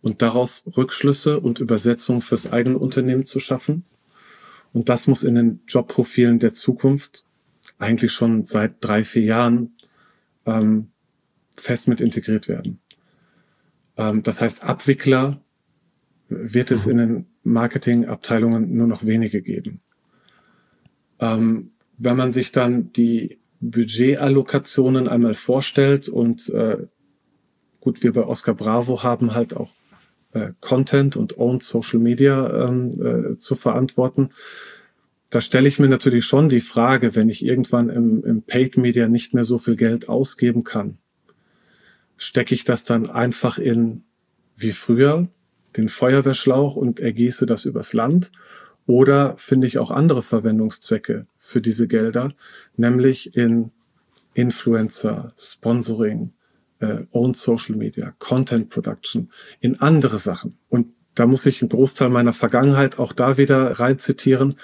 und 0.03 0.23
daraus 0.23 0.65
Rückschlüsse 0.77 1.39
und 1.39 1.61
Übersetzungen 1.61 2.23
fürs 2.23 2.53
eigene 2.53 2.77
Unternehmen 2.77 3.25
zu 3.25 3.39
schaffen. 3.39 3.85
Und 4.73 4.89
das 4.89 5.07
muss 5.07 5.23
in 5.23 5.37
den 5.37 5.61
Jobprofilen 5.69 6.41
der 6.41 6.55
Zukunft 6.55 7.25
eigentlich 7.79 8.11
schon 8.11 8.45
seit 8.45 8.85
drei, 8.85 9.05
vier 9.05 9.23
Jahren 9.23 9.77
ähm, 10.45 10.89
fest 11.57 11.89
mit 11.89 12.01
integriert 12.01 12.49
werden. 12.49 12.81
Ähm, 13.97 14.23
das 14.23 14.41
heißt, 14.41 14.65
Abwickler 14.65 15.43
wird 16.29 16.71
es 16.71 16.87
mhm. 16.87 16.93
in 16.93 16.99
den 16.99 17.27
Marketingabteilungen 17.43 18.75
nur 18.75 18.87
noch 18.87 19.05
wenige 19.05 19.43
geben. 19.43 19.81
Ähm, 21.21 21.73
wenn 21.99 22.17
man 22.17 22.33
sich 22.33 22.53
dann 22.53 22.93
die 22.93 23.39
Budgetallokationen 23.61 25.09
einmal 25.09 25.35
vorstellt 25.35 26.09
und 26.09 26.49
äh, 26.51 26.87
gut, 27.81 28.03
wir 28.03 28.13
bei 28.13 28.25
Oscar 28.25 28.55
Bravo 28.55 29.03
haben 29.03 29.35
halt 29.35 29.57
auch 29.57 29.71
äh, 30.33 30.53
Content 30.61 31.17
und 31.17 31.39
Owned 31.39 31.63
Social 31.63 31.99
Media 31.99 32.69
ähm, 32.69 32.91
äh, 33.01 33.39
zu 33.39 33.55
verantworten. 33.55 34.31
Da 35.31 35.41
stelle 35.41 35.69
ich 35.69 35.79
mir 35.79 35.89
natürlich 35.89 36.25
schon 36.25 36.49
die 36.49 36.61
Frage, 36.61 37.17
wenn 37.17 37.29
ich 37.29 37.45
irgendwann 37.45 37.89
im, 37.89 38.23
im 38.25 38.43
Paid 38.43 38.77
Media 38.77 39.09
nicht 39.09 39.35
mehr 39.35 39.45
so 39.45 39.59
viel 39.59 39.77
Geld 39.77 40.09
ausgeben 40.09 40.63
kann, 40.63 40.99
stecke 42.17 42.55
ich 42.55 42.65
das 42.65 42.85
dann 42.85 43.11
einfach 43.11 43.59
in, 43.59 44.05
wie 44.57 44.73
früher, 44.73 45.29
den 45.77 45.89
Feuerwehrschlauch 45.89 46.77
und 46.77 47.01
ergieße 47.01 47.47
das 47.47 47.65
übers 47.65 47.93
Land? 47.93 48.33
Oder 48.87 49.37
finde 49.37 49.67
ich 49.67 49.79
auch 49.79 49.91
andere 49.91 50.23
Verwendungszwecke 50.23 51.27
für 51.39 51.61
diese 51.61 51.89
Gelder, 51.89 52.33
nämlich 52.77 53.37
in 53.37 53.73
Influencer, 54.35 55.33
Sponsoring, 55.37 56.33
äh, 56.79 57.05
Owned 57.11 57.37
Social 57.37 57.77
Media, 57.77 58.15
Content 58.19 58.69
Production, 58.69 59.31
in 59.61 59.81
andere 59.81 60.19
Sachen. 60.19 60.59
Und 60.69 60.89
da 61.15 61.27
muss 61.27 61.47
ich 61.47 61.63
einen 61.63 61.71
Großteil 61.71 62.11
meiner 62.11 62.35
Vergangenheit 62.35 62.99
auch 62.99 63.13
da 63.13 63.39
wieder 63.39 63.81
rein 63.81 63.99
zitieren. 63.99 64.57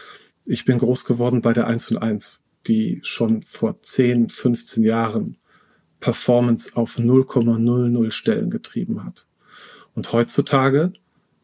Ich 0.44 0.64
bin 0.64 0.78
groß 0.78 1.04
geworden 1.04 1.40
bei 1.40 1.52
der 1.52 1.66
1 1.66 1.92
und 1.92 1.98
1, 1.98 2.40
die 2.66 3.00
schon 3.02 3.42
vor 3.42 3.80
10, 3.80 4.28
15 4.28 4.84
Jahren 4.84 5.38
Performance 6.02 6.72
auf 6.74 6.98
0,00 6.98 8.10
Stellen 8.10 8.50
getrieben 8.50 9.04
hat. 9.04 9.24
Und 9.94 10.12
heutzutage 10.12 10.92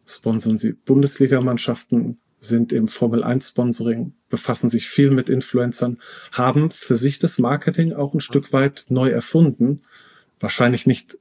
sponsern 0.04 0.58
sie 0.58 0.72
Bundesligamannschaften, 0.72 2.18
sind 2.40 2.72
im 2.72 2.88
Formel 2.88 3.24
1 3.24 3.48
Sponsoring, 3.48 4.12
befassen 4.28 4.68
sich 4.68 4.88
viel 4.88 5.10
mit 5.10 5.28
Influencern, 5.28 5.98
haben 6.32 6.70
für 6.70 6.94
sich 6.94 7.18
das 7.18 7.38
Marketing 7.38 7.92
auch 7.92 8.14
ein 8.14 8.20
Stück 8.20 8.52
weit 8.52 8.86
neu 8.88 9.08
erfunden. 9.08 9.82
Wahrscheinlich 10.38 10.86
nicht 10.86 11.18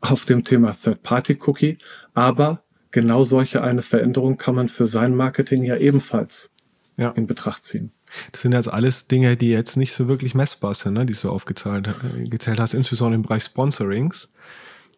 auf 0.00 0.24
dem 0.24 0.44
Thema 0.44 0.72
Third-Party-Cookie, 0.72 1.78
aber 2.14 2.64
genau 2.90 3.24
solche 3.24 3.62
eine 3.62 3.82
Veränderung 3.82 4.36
kann 4.36 4.54
man 4.54 4.68
für 4.68 4.86
sein 4.86 5.14
Marketing 5.14 5.64
ja 5.64 5.76
ebenfalls 5.76 6.52
ja. 6.96 7.10
in 7.10 7.26
Betracht 7.26 7.64
ziehen. 7.64 7.92
Das 8.30 8.42
sind 8.42 8.52
jetzt 8.52 8.72
alles 8.72 9.08
Dinge, 9.08 9.36
die 9.36 9.50
jetzt 9.50 9.76
nicht 9.76 9.92
so 9.92 10.08
wirklich 10.08 10.34
messbar 10.34 10.74
sind, 10.74 10.94
ne, 10.94 11.06
die 11.06 11.14
du 11.14 11.30
aufgezählt 11.30 11.88
äh, 11.88 12.28
gezählt 12.28 12.60
hast, 12.60 12.74
insbesondere 12.74 13.16
im 13.16 13.22
Bereich 13.22 13.44
Sponsorings. 13.44 14.32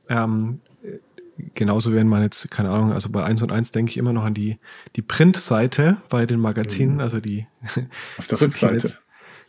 Ähm, 0.09 0.61
genauso 1.55 1.93
werden 1.93 2.09
man 2.09 2.23
jetzt, 2.23 2.51
keine 2.51 2.71
Ahnung, 2.71 2.93
also 2.93 3.11
bei 3.11 3.25
1 3.25 3.43
und 3.43 3.53
1 3.53 3.71
denke 3.71 3.91
ich 3.91 3.97
immer 3.97 4.13
noch 4.13 4.25
an 4.25 4.35
die, 4.35 4.59
die 4.97 5.03
Printseite 5.03 5.99
bei 6.09 6.27
den 6.27 6.41
Magazinen, 6.41 6.95
mhm. 6.95 7.01
also 7.01 7.21
die. 7.21 7.47
Auf 8.19 8.27
der 8.27 8.41
Rückseite. 8.41 8.99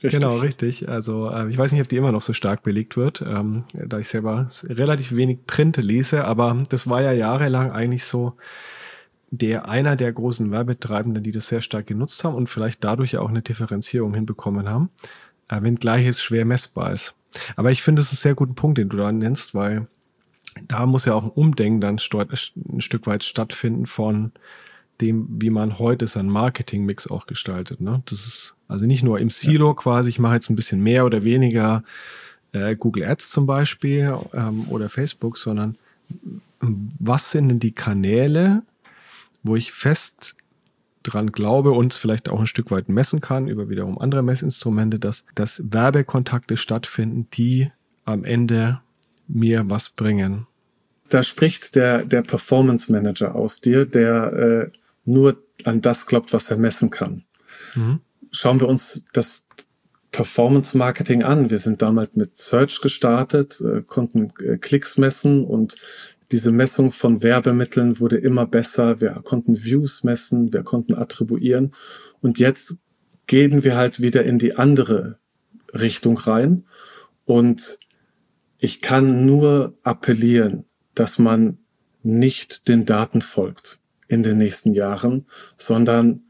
Richtig. 0.03 0.21
Genau, 0.21 0.37
richtig. 0.37 0.89
Also 0.89 1.29
äh, 1.31 1.49
ich 1.49 1.57
weiß 1.57 1.71
nicht, 1.71 1.81
ob 1.81 1.87
die 1.87 1.97
immer 1.97 2.11
noch 2.11 2.21
so 2.21 2.33
stark 2.33 2.63
belegt 2.63 2.97
wird, 2.97 3.23
ähm, 3.25 3.63
da 3.73 3.97
ich 3.97 4.07
selber 4.07 4.47
relativ 4.65 5.15
wenig 5.15 5.45
Print 5.47 5.77
lese, 5.77 6.25
aber 6.25 6.63
das 6.69 6.89
war 6.89 7.01
ja 7.01 7.11
jahrelang 7.11 7.71
eigentlich 7.71 8.03
so 8.03 8.33
der 9.37 9.67
einer 9.67 9.95
der 9.95 10.11
großen 10.11 10.51
Werbetreibenden, 10.51 11.23
die 11.23 11.31
das 11.31 11.47
sehr 11.47 11.61
stark 11.61 11.87
genutzt 11.87 12.23
haben 12.23 12.35
und 12.35 12.47
vielleicht 12.47 12.83
dadurch 12.83 13.17
auch 13.17 13.29
eine 13.29 13.41
Differenzierung 13.41 14.13
hinbekommen 14.13 14.69
haben, 14.69 14.89
äh, 15.49 15.61
wenngleich 15.61 16.05
es 16.07 16.21
schwer 16.21 16.45
messbar 16.45 16.91
ist. 16.91 17.15
Aber 17.55 17.71
ich 17.71 17.81
finde, 17.81 18.01
es 18.01 18.11
ist 18.11 18.19
ein 18.19 18.21
sehr 18.21 18.35
guter 18.35 18.53
Punkt, 18.53 18.77
den 18.77 18.89
du 18.89 18.97
da 18.97 19.11
nennst, 19.11 19.55
weil 19.55 19.87
da 20.67 20.85
muss 20.85 21.05
ja 21.05 21.13
auch 21.13 21.23
ein 21.23 21.31
Umdenken 21.31 21.81
dann 21.81 21.97
ein 21.97 22.81
Stück 22.81 23.07
weit 23.07 23.23
stattfinden 23.23 23.85
von 23.85 24.31
dem, 25.01 25.27
wie 25.29 25.49
man 25.49 25.79
heute 25.79 26.07
seinen 26.07 26.29
Marketingmix 26.29 27.07
auch 27.07 27.27
gestaltet. 27.27 27.81
Ne? 27.81 28.01
Das 28.05 28.25
ist 28.25 28.55
also 28.67 28.85
nicht 28.85 29.03
nur 29.03 29.19
im 29.19 29.29
Silo 29.29 29.69
ja. 29.69 29.73
quasi, 29.73 30.09
ich 30.09 30.19
mache 30.19 30.35
jetzt 30.35 30.49
ein 30.49 30.55
bisschen 30.55 30.81
mehr 30.81 31.05
oder 31.05 31.23
weniger 31.23 31.83
äh, 32.53 32.75
Google 32.75 33.03
Ads 33.03 33.29
zum 33.31 33.45
Beispiel 33.45 34.17
ähm, 34.33 34.67
oder 34.69 34.87
Facebook, 34.87 35.37
sondern 35.37 35.75
was 36.61 37.31
sind 37.31 37.49
denn 37.49 37.59
die 37.59 37.73
Kanäle, 37.73 38.63
wo 39.45 39.55
ich 39.55 39.71
fest 39.71 40.35
dran 41.03 41.31
glaube 41.31 41.71
und 41.71 41.93
vielleicht 41.93 42.29
auch 42.29 42.39
ein 42.39 42.47
Stück 42.47 42.71
weit 42.71 42.89
messen 42.89 43.21
kann 43.21 43.47
über 43.47 43.69
wiederum 43.69 43.99
andere 43.99 44.23
Messinstrumente, 44.23 44.97
dass, 44.99 45.23
dass 45.35 45.61
Werbekontakte 45.63 46.57
stattfinden, 46.57 47.27
die 47.31 47.71
am 48.05 48.23
Ende 48.23 48.81
mir 49.27 49.69
was 49.69 49.89
bringen. 49.89 50.47
Da 51.09 51.21
spricht 51.21 51.75
der, 51.75 52.03
der 52.03 52.23
Performance 52.23 52.91
Manager 52.91 53.35
aus 53.35 53.61
dir, 53.61 53.85
der 53.85 54.33
äh, 54.33 54.77
nur 55.05 55.37
an 55.63 55.81
das 55.81 56.07
glaubt, 56.07 56.33
was 56.33 56.49
er 56.49 56.57
messen 56.57 56.89
kann. 56.89 57.23
Mhm. 57.75 57.99
Schauen 58.31 58.59
wir 58.59 58.67
uns 58.67 59.05
das 59.13 59.45
Performance 60.11 60.75
Marketing 60.77 61.23
an. 61.23 61.51
Wir 61.51 61.59
sind 61.59 61.81
damals 61.81 62.15
mit 62.15 62.35
Search 62.35 62.81
gestartet, 62.81 63.61
äh, 63.61 63.81
konnten 63.81 64.29
äh, 64.39 64.57
Klicks 64.57 64.97
messen 64.97 65.45
und 65.45 65.75
diese 66.31 66.51
Messung 66.51 66.91
von 66.91 67.21
Werbemitteln 67.21 67.99
wurde 67.99 68.17
immer 68.17 68.45
besser. 68.45 68.99
Wir 68.99 69.11
konnten 69.23 69.63
Views 69.63 70.03
messen, 70.03 70.51
wir 70.53 70.63
konnten 70.63 70.95
attribuieren. 70.95 71.73
Und 72.21 72.39
jetzt 72.39 72.77
gehen 73.27 73.63
wir 73.63 73.75
halt 73.75 74.01
wieder 74.01 74.23
in 74.25 74.39
die 74.39 74.55
andere 74.55 75.19
Richtung 75.73 76.17
rein. 76.17 76.65
Und 77.25 77.79
ich 78.57 78.81
kann 78.81 79.25
nur 79.25 79.77
appellieren, 79.83 80.65
dass 80.95 81.19
man 81.19 81.59
nicht 82.01 82.67
den 82.67 82.85
Daten 82.85 83.21
folgt 83.21 83.79
in 84.07 84.23
den 84.23 84.37
nächsten 84.37 84.73
Jahren, 84.73 85.25
sondern 85.57 86.23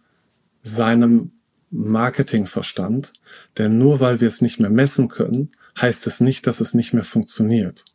seinem 0.64 1.32
Marketingverstand. 1.70 3.14
Denn 3.58 3.78
nur 3.78 4.00
weil 4.00 4.22
wir 4.22 4.28
es 4.28 4.42
nicht 4.42 4.60
mehr 4.60 4.70
messen 4.70 5.10
können, 5.10 5.52
heißt 5.80 6.08
es 6.08 6.22
nicht, 6.22 6.48
dass 6.48 6.62
es 6.62 6.74
nicht 6.74 6.94
mehr 6.94 7.04
funktioniert. 7.04 7.86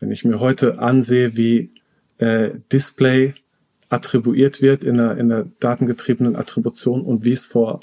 Wenn 0.00 0.10
ich 0.10 0.24
mir 0.24 0.40
heute 0.40 0.78
ansehe, 0.78 1.36
wie 1.36 1.72
äh, 2.18 2.50
Display 2.72 3.34
attribuiert 3.88 4.62
wird 4.62 4.84
in 4.84 4.96
der, 4.96 5.16
in 5.16 5.28
der 5.28 5.46
datengetriebenen 5.60 6.36
Attribution 6.36 7.02
und 7.02 7.24
wie 7.24 7.32
es 7.32 7.44
vor 7.44 7.80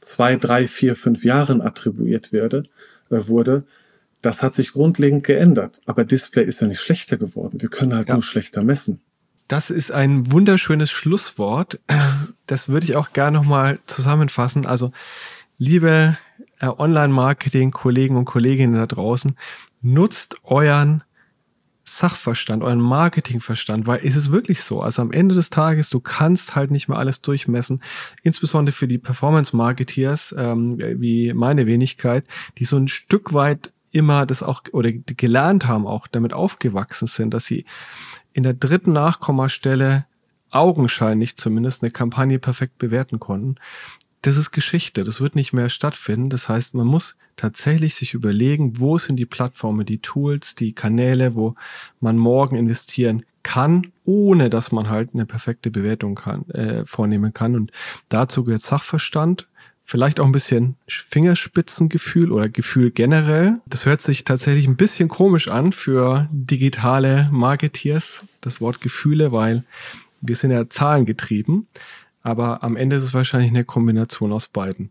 zwei, 0.00 0.36
drei, 0.36 0.66
vier, 0.66 0.94
fünf 0.96 1.24
Jahren 1.24 1.60
attribuiert 1.60 2.32
werde, 2.32 2.64
äh, 3.10 3.26
wurde, 3.26 3.64
das 4.22 4.42
hat 4.42 4.54
sich 4.54 4.72
grundlegend 4.72 5.24
geändert. 5.24 5.80
Aber 5.86 6.04
Display 6.04 6.44
ist 6.44 6.60
ja 6.60 6.66
nicht 6.66 6.80
schlechter 6.80 7.16
geworden. 7.16 7.60
Wir 7.60 7.68
können 7.68 7.94
halt 7.94 8.08
ja. 8.08 8.14
nur 8.14 8.22
schlechter 8.22 8.62
messen. 8.62 9.00
Das 9.46 9.70
ist 9.70 9.90
ein 9.92 10.30
wunderschönes 10.30 10.90
Schlusswort. 10.90 11.80
Das 12.46 12.70
würde 12.70 12.86
ich 12.86 12.96
auch 12.96 13.12
gerne 13.12 13.36
nochmal 13.36 13.78
zusammenfassen. 13.84 14.64
Also, 14.64 14.90
liebe 15.58 16.16
äh, 16.60 16.66
Online-Marketing-Kollegen 16.66 18.16
und 18.16 18.24
Kolleginnen 18.24 18.72
da 18.72 18.86
draußen, 18.86 19.36
nutzt 19.80 20.36
euren 20.44 21.02
Sachverstand, 21.84 22.62
euren 22.62 22.80
Marketingverstand, 22.80 23.86
weil 23.86 24.00
ist 24.00 24.16
es 24.16 24.30
wirklich 24.30 24.62
so. 24.62 24.82
Also 24.82 25.00
am 25.02 25.10
Ende 25.10 25.34
des 25.34 25.50
Tages, 25.50 25.88
du 25.88 26.00
kannst 26.00 26.54
halt 26.54 26.70
nicht 26.70 26.88
mehr 26.88 26.98
alles 26.98 27.22
durchmessen, 27.22 27.82
insbesondere 28.22 28.72
für 28.72 28.86
die 28.86 28.98
Performance-Marketeers, 28.98 30.34
ähm, 30.38 30.78
wie 30.78 31.32
meine 31.32 31.66
Wenigkeit, 31.66 32.24
die 32.58 32.66
so 32.66 32.76
ein 32.76 32.88
Stück 32.88 33.32
weit 33.32 33.72
immer 33.90 34.26
das 34.26 34.42
auch 34.42 34.62
oder 34.72 34.92
gelernt 34.92 35.66
haben, 35.66 35.86
auch 35.86 36.06
damit 36.06 36.34
aufgewachsen 36.34 37.06
sind, 37.06 37.32
dass 37.32 37.46
sie 37.46 37.64
in 38.34 38.42
der 38.42 38.54
dritten 38.54 38.92
Nachkommastelle 38.92 40.04
augenscheinlich 40.50 41.36
zumindest 41.36 41.82
eine 41.82 41.90
Kampagne 41.90 42.38
perfekt 42.38 42.78
bewerten 42.78 43.18
konnten. 43.18 43.56
Das 44.22 44.36
ist 44.36 44.50
Geschichte, 44.50 45.04
das 45.04 45.20
wird 45.20 45.36
nicht 45.36 45.52
mehr 45.52 45.68
stattfinden. 45.68 46.30
Das 46.30 46.48
heißt, 46.48 46.74
man 46.74 46.86
muss 46.86 47.16
tatsächlich 47.36 47.94
sich 47.94 48.14
überlegen, 48.14 48.80
wo 48.80 48.98
sind 48.98 49.16
die 49.16 49.26
Plattformen, 49.26 49.86
die 49.86 50.00
Tools, 50.00 50.54
die 50.54 50.72
Kanäle, 50.72 51.34
wo 51.34 51.54
man 52.00 52.16
morgen 52.16 52.56
investieren 52.56 53.24
kann, 53.42 53.82
ohne 54.04 54.50
dass 54.50 54.72
man 54.72 54.88
halt 54.88 55.10
eine 55.14 55.24
perfekte 55.24 55.70
Bewertung 55.70 56.16
kann, 56.16 56.48
äh, 56.50 56.84
vornehmen 56.84 57.32
kann. 57.32 57.54
Und 57.54 57.72
dazu 58.08 58.44
gehört 58.44 58.60
Sachverstand, 58.60 59.46
vielleicht 59.84 60.20
auch 60.20 60.26
ein 60.26 60.32
bisschen 60.32 60.76
Fingerspitzengefühl 60.86 62.30
oder 62.30 62.50
Gefühl 62.50 62.90
generell. 62.90 63.60
Das 63.64 63.86
hört 63.86 64.02
sich 64.02 64.24
tatsächlich 64.24 64.66
ein 64.66 64.76
bisschen 64.76 65.08
komisch 65.08 65.48
an 65.48 65.72
für 65.72 66.28
digitale 66.30 67.30
Marketeers, 67.32 68.26
das 68.42 68.60
Wort 68.60 68.82
Gefühle, 68.82 69.32
weil 69.32 69.64
wir 70.20 70.36
sind 70.36 70.50
ja 70.50 70.68
zahlengetrieben. 70.68 71.68
Aber 72.28 72.62
am 72.62 72.76
Ende 72.76 72.96
ist 72.96 73.04
es 73.04 73.14
wahrscheinlich 73.14 73.48
eine 73.48 73.64
Kombination 73.64 74.34
aus 74.34 74.48
beiden. 74.48 74.90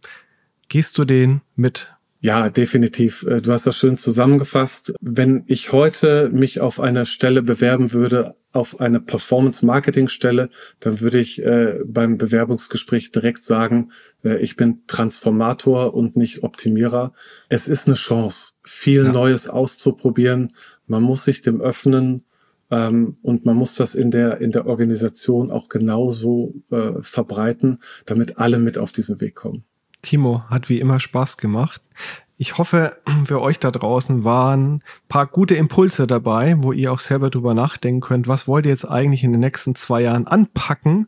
Gehst 0.69 0.97
du 0.97 1.05
den 1.05 1.41
mit? 1.55 1.93
Ja, 2.19 2.49
definitiv. 2.49 3.21
Äh, 3.29 3.41
du 3.41 3.51
hast 3.51 3.67
das 3.67 3.77
schön 3.77 3.95
zusammengefasst. 3.95 4.95
Wenn 4.99 5.43
ich 5.45 5.71
heute 5.71 6.31
mich 6.33 6.61
auf 6.61 6.79
einer 6.79 7.05
Stelle 7.05 7.43
bewerben 7.43 7.93
würde, 7.93 8.35
auf 8.53 8.81
eine 8.81 8.99
Performance-Marketing-Stelle, 8.99 10.49
dann 10.79 10.99
würde 10.99 11.19
ich 11.19 11.43
äh, 11.43 11.75
beim 11.85 12.17
Bewerbungsgespräch 12.17 13.11
direkt 13.11 13.43
sagen, 13.43 13.91
äh, 14.23 14.37
ich 14.37 14.55
bin 14.55 14.81
Transformator 14.87 15.93
und 15.93 16.17
nicht 16.17 16.41
Optimierer. 16.41 17.13
Es 17.49 17.67
ist 17.67 17.85
eine 17.85 17.95
Chance, 17.95 18.53
viel 18.63 19.03
ja. 19.03 19.11
Neues 19.11 19.47
auszuprobieren. 19.47 20.53
Man 20.87 21.03
muss 21.03 21.23
sich 21.23 21.43
dem 21.43 21.61
öffnen 21.61 22.23
ähm, 22.69 23.17
und 23.21 23.45
man 23.45 23.55
muss 23.55 23.75
das 23.75 23.95
in 23.95 24.11
der, 24.11 24.41
in 24.41 24.51
der 24.51 24.65
Organisation 24.67 25.51
auch 25.51 25.69
genauso 25.69 26.53
äh, 26.69 26.93
verbreiten, 27.01 27.79
damit 28.05 28.37
alle 28.37 28.59
mit 28.59 28.77
auf 28.77 28.91
diesen 28.91 29.21
Weg 29.21 29.35
kommen. 29.35 29.63
Timo, 30.01 30.43
hat 30.49 30.69
wie 30.69 30.79
immer 30.79 30.99
Spaß 30.99 31.37
gemacht. 31.37 31.81
Ich 32.37 32.57
hoffe, 32.57 32.97
für 33.25 33.41
euch 33.41 33.59
da 33.59 33.71
draußen 33.71 34.23
waren 34.23 34.83
paar 35.07 35.27
gute 35.27 35.55
Impulse 35.55 36.07
dabei, 36.07 36.55
wo 36.59 36.71
ihr 36.71 36.91
auch 36.91 36.99
selber 36.99 37.29
drüber 37.29 37.53
nachdenken 37.53 38.01
könnt, 38.01 38.27
was 38.27 38.47
wollt 38.47 38.65
ihr 38.65 38.71
jetzt 38.71 38.85
eigentlich 38.85 39.23
in 39.23 39.31
den 39.31 39.41
nächsten 39.41 39.73
zwei 39.73 40.01
Jahren 40.01 40.27
anpacken 40.27 41.07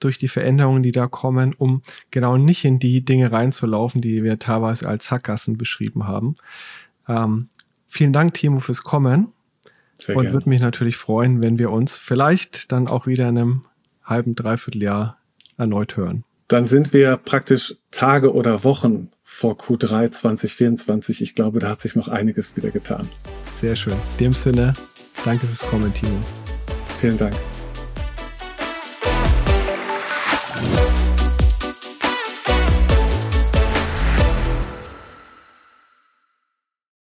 durch 0.00 0.18
die 0.18 0.28
Veränderungen, 0.28 0.82
die 0.82 0.92
da 0.92 1.06
kommen, 1.06 1.54
um 1.56 1.82
genau 2.10 2.36
nicht 2.36 2.64
in 2.64 2.78
die 2.78 3.04
Dinge 3.04 3.32
reinzulaufen, 3.32 4.00
die 4.00 4.24
wir 4.24 4.38
teilweise 4.38 4.88
als 4.88 5.06
Sackgassen 5.06 5.56
beschrieben 5.56 6.06
haben. 6.06 6.34
Ähm, 7.06 7.48
vielen 7.86 8.12
Dank, 8.12 8.34
Timo, 8.34 8.60
fürs 8.60 8.82
Kommen. 8.82 9.32
Sehr 9.98 10.16
und 10.16 10.32
würde 10.32 10.48
mich 10.48 10.60
natürlich 10.60 10.96
freuen, 10.96 11.40
wenn 11.40 11.58
wir 11.58 11.70
uns 11.70 11.96
vielleicht 11.96 12.72
dann 12.72 12.88
auch 12.88 13.06
wieder 13.06 13.28
in 13.28 13.38
einem 13.38 13.62
halben, 14.04 14.34
dreiviertel 14.34 14.82
Jahr 14.82 15.18
erneut 15.56 15.96
hören. 15.96 16.24
Dann 16.48 16.66
sind 16.66 16.92
wir 16.92 17.16
praktisch 17.16 17.76
Tage 17.90 18.32
oder 18.32 18.62
Wochen 18.62 19.10
vor 19.24 19.54
Q3 19.54 20.10
2024. 20.10 21.20
Ich 21.22 21.34
glaube, 21.34 21.58
da 21.58 21.70
hat 21.70 21.80
sich 21.80 21.96
noch 21.96 22.08
einiges 22.08 22.56
wieder 22.56 22.70
getan. 22.70 23.08
Sehr 23.50 23.74
schön. 23.74 23.94
In 24.18 24.26
dem 24.26 24.32
Sinne, 24.32 24.74
danke 25.24 25.46
fürs 25.46 25.68
Kommen, 25.68 25.92
Timo. 25.92 26.18
Vielen 27.00 27.16
Dank. 27.18 27.34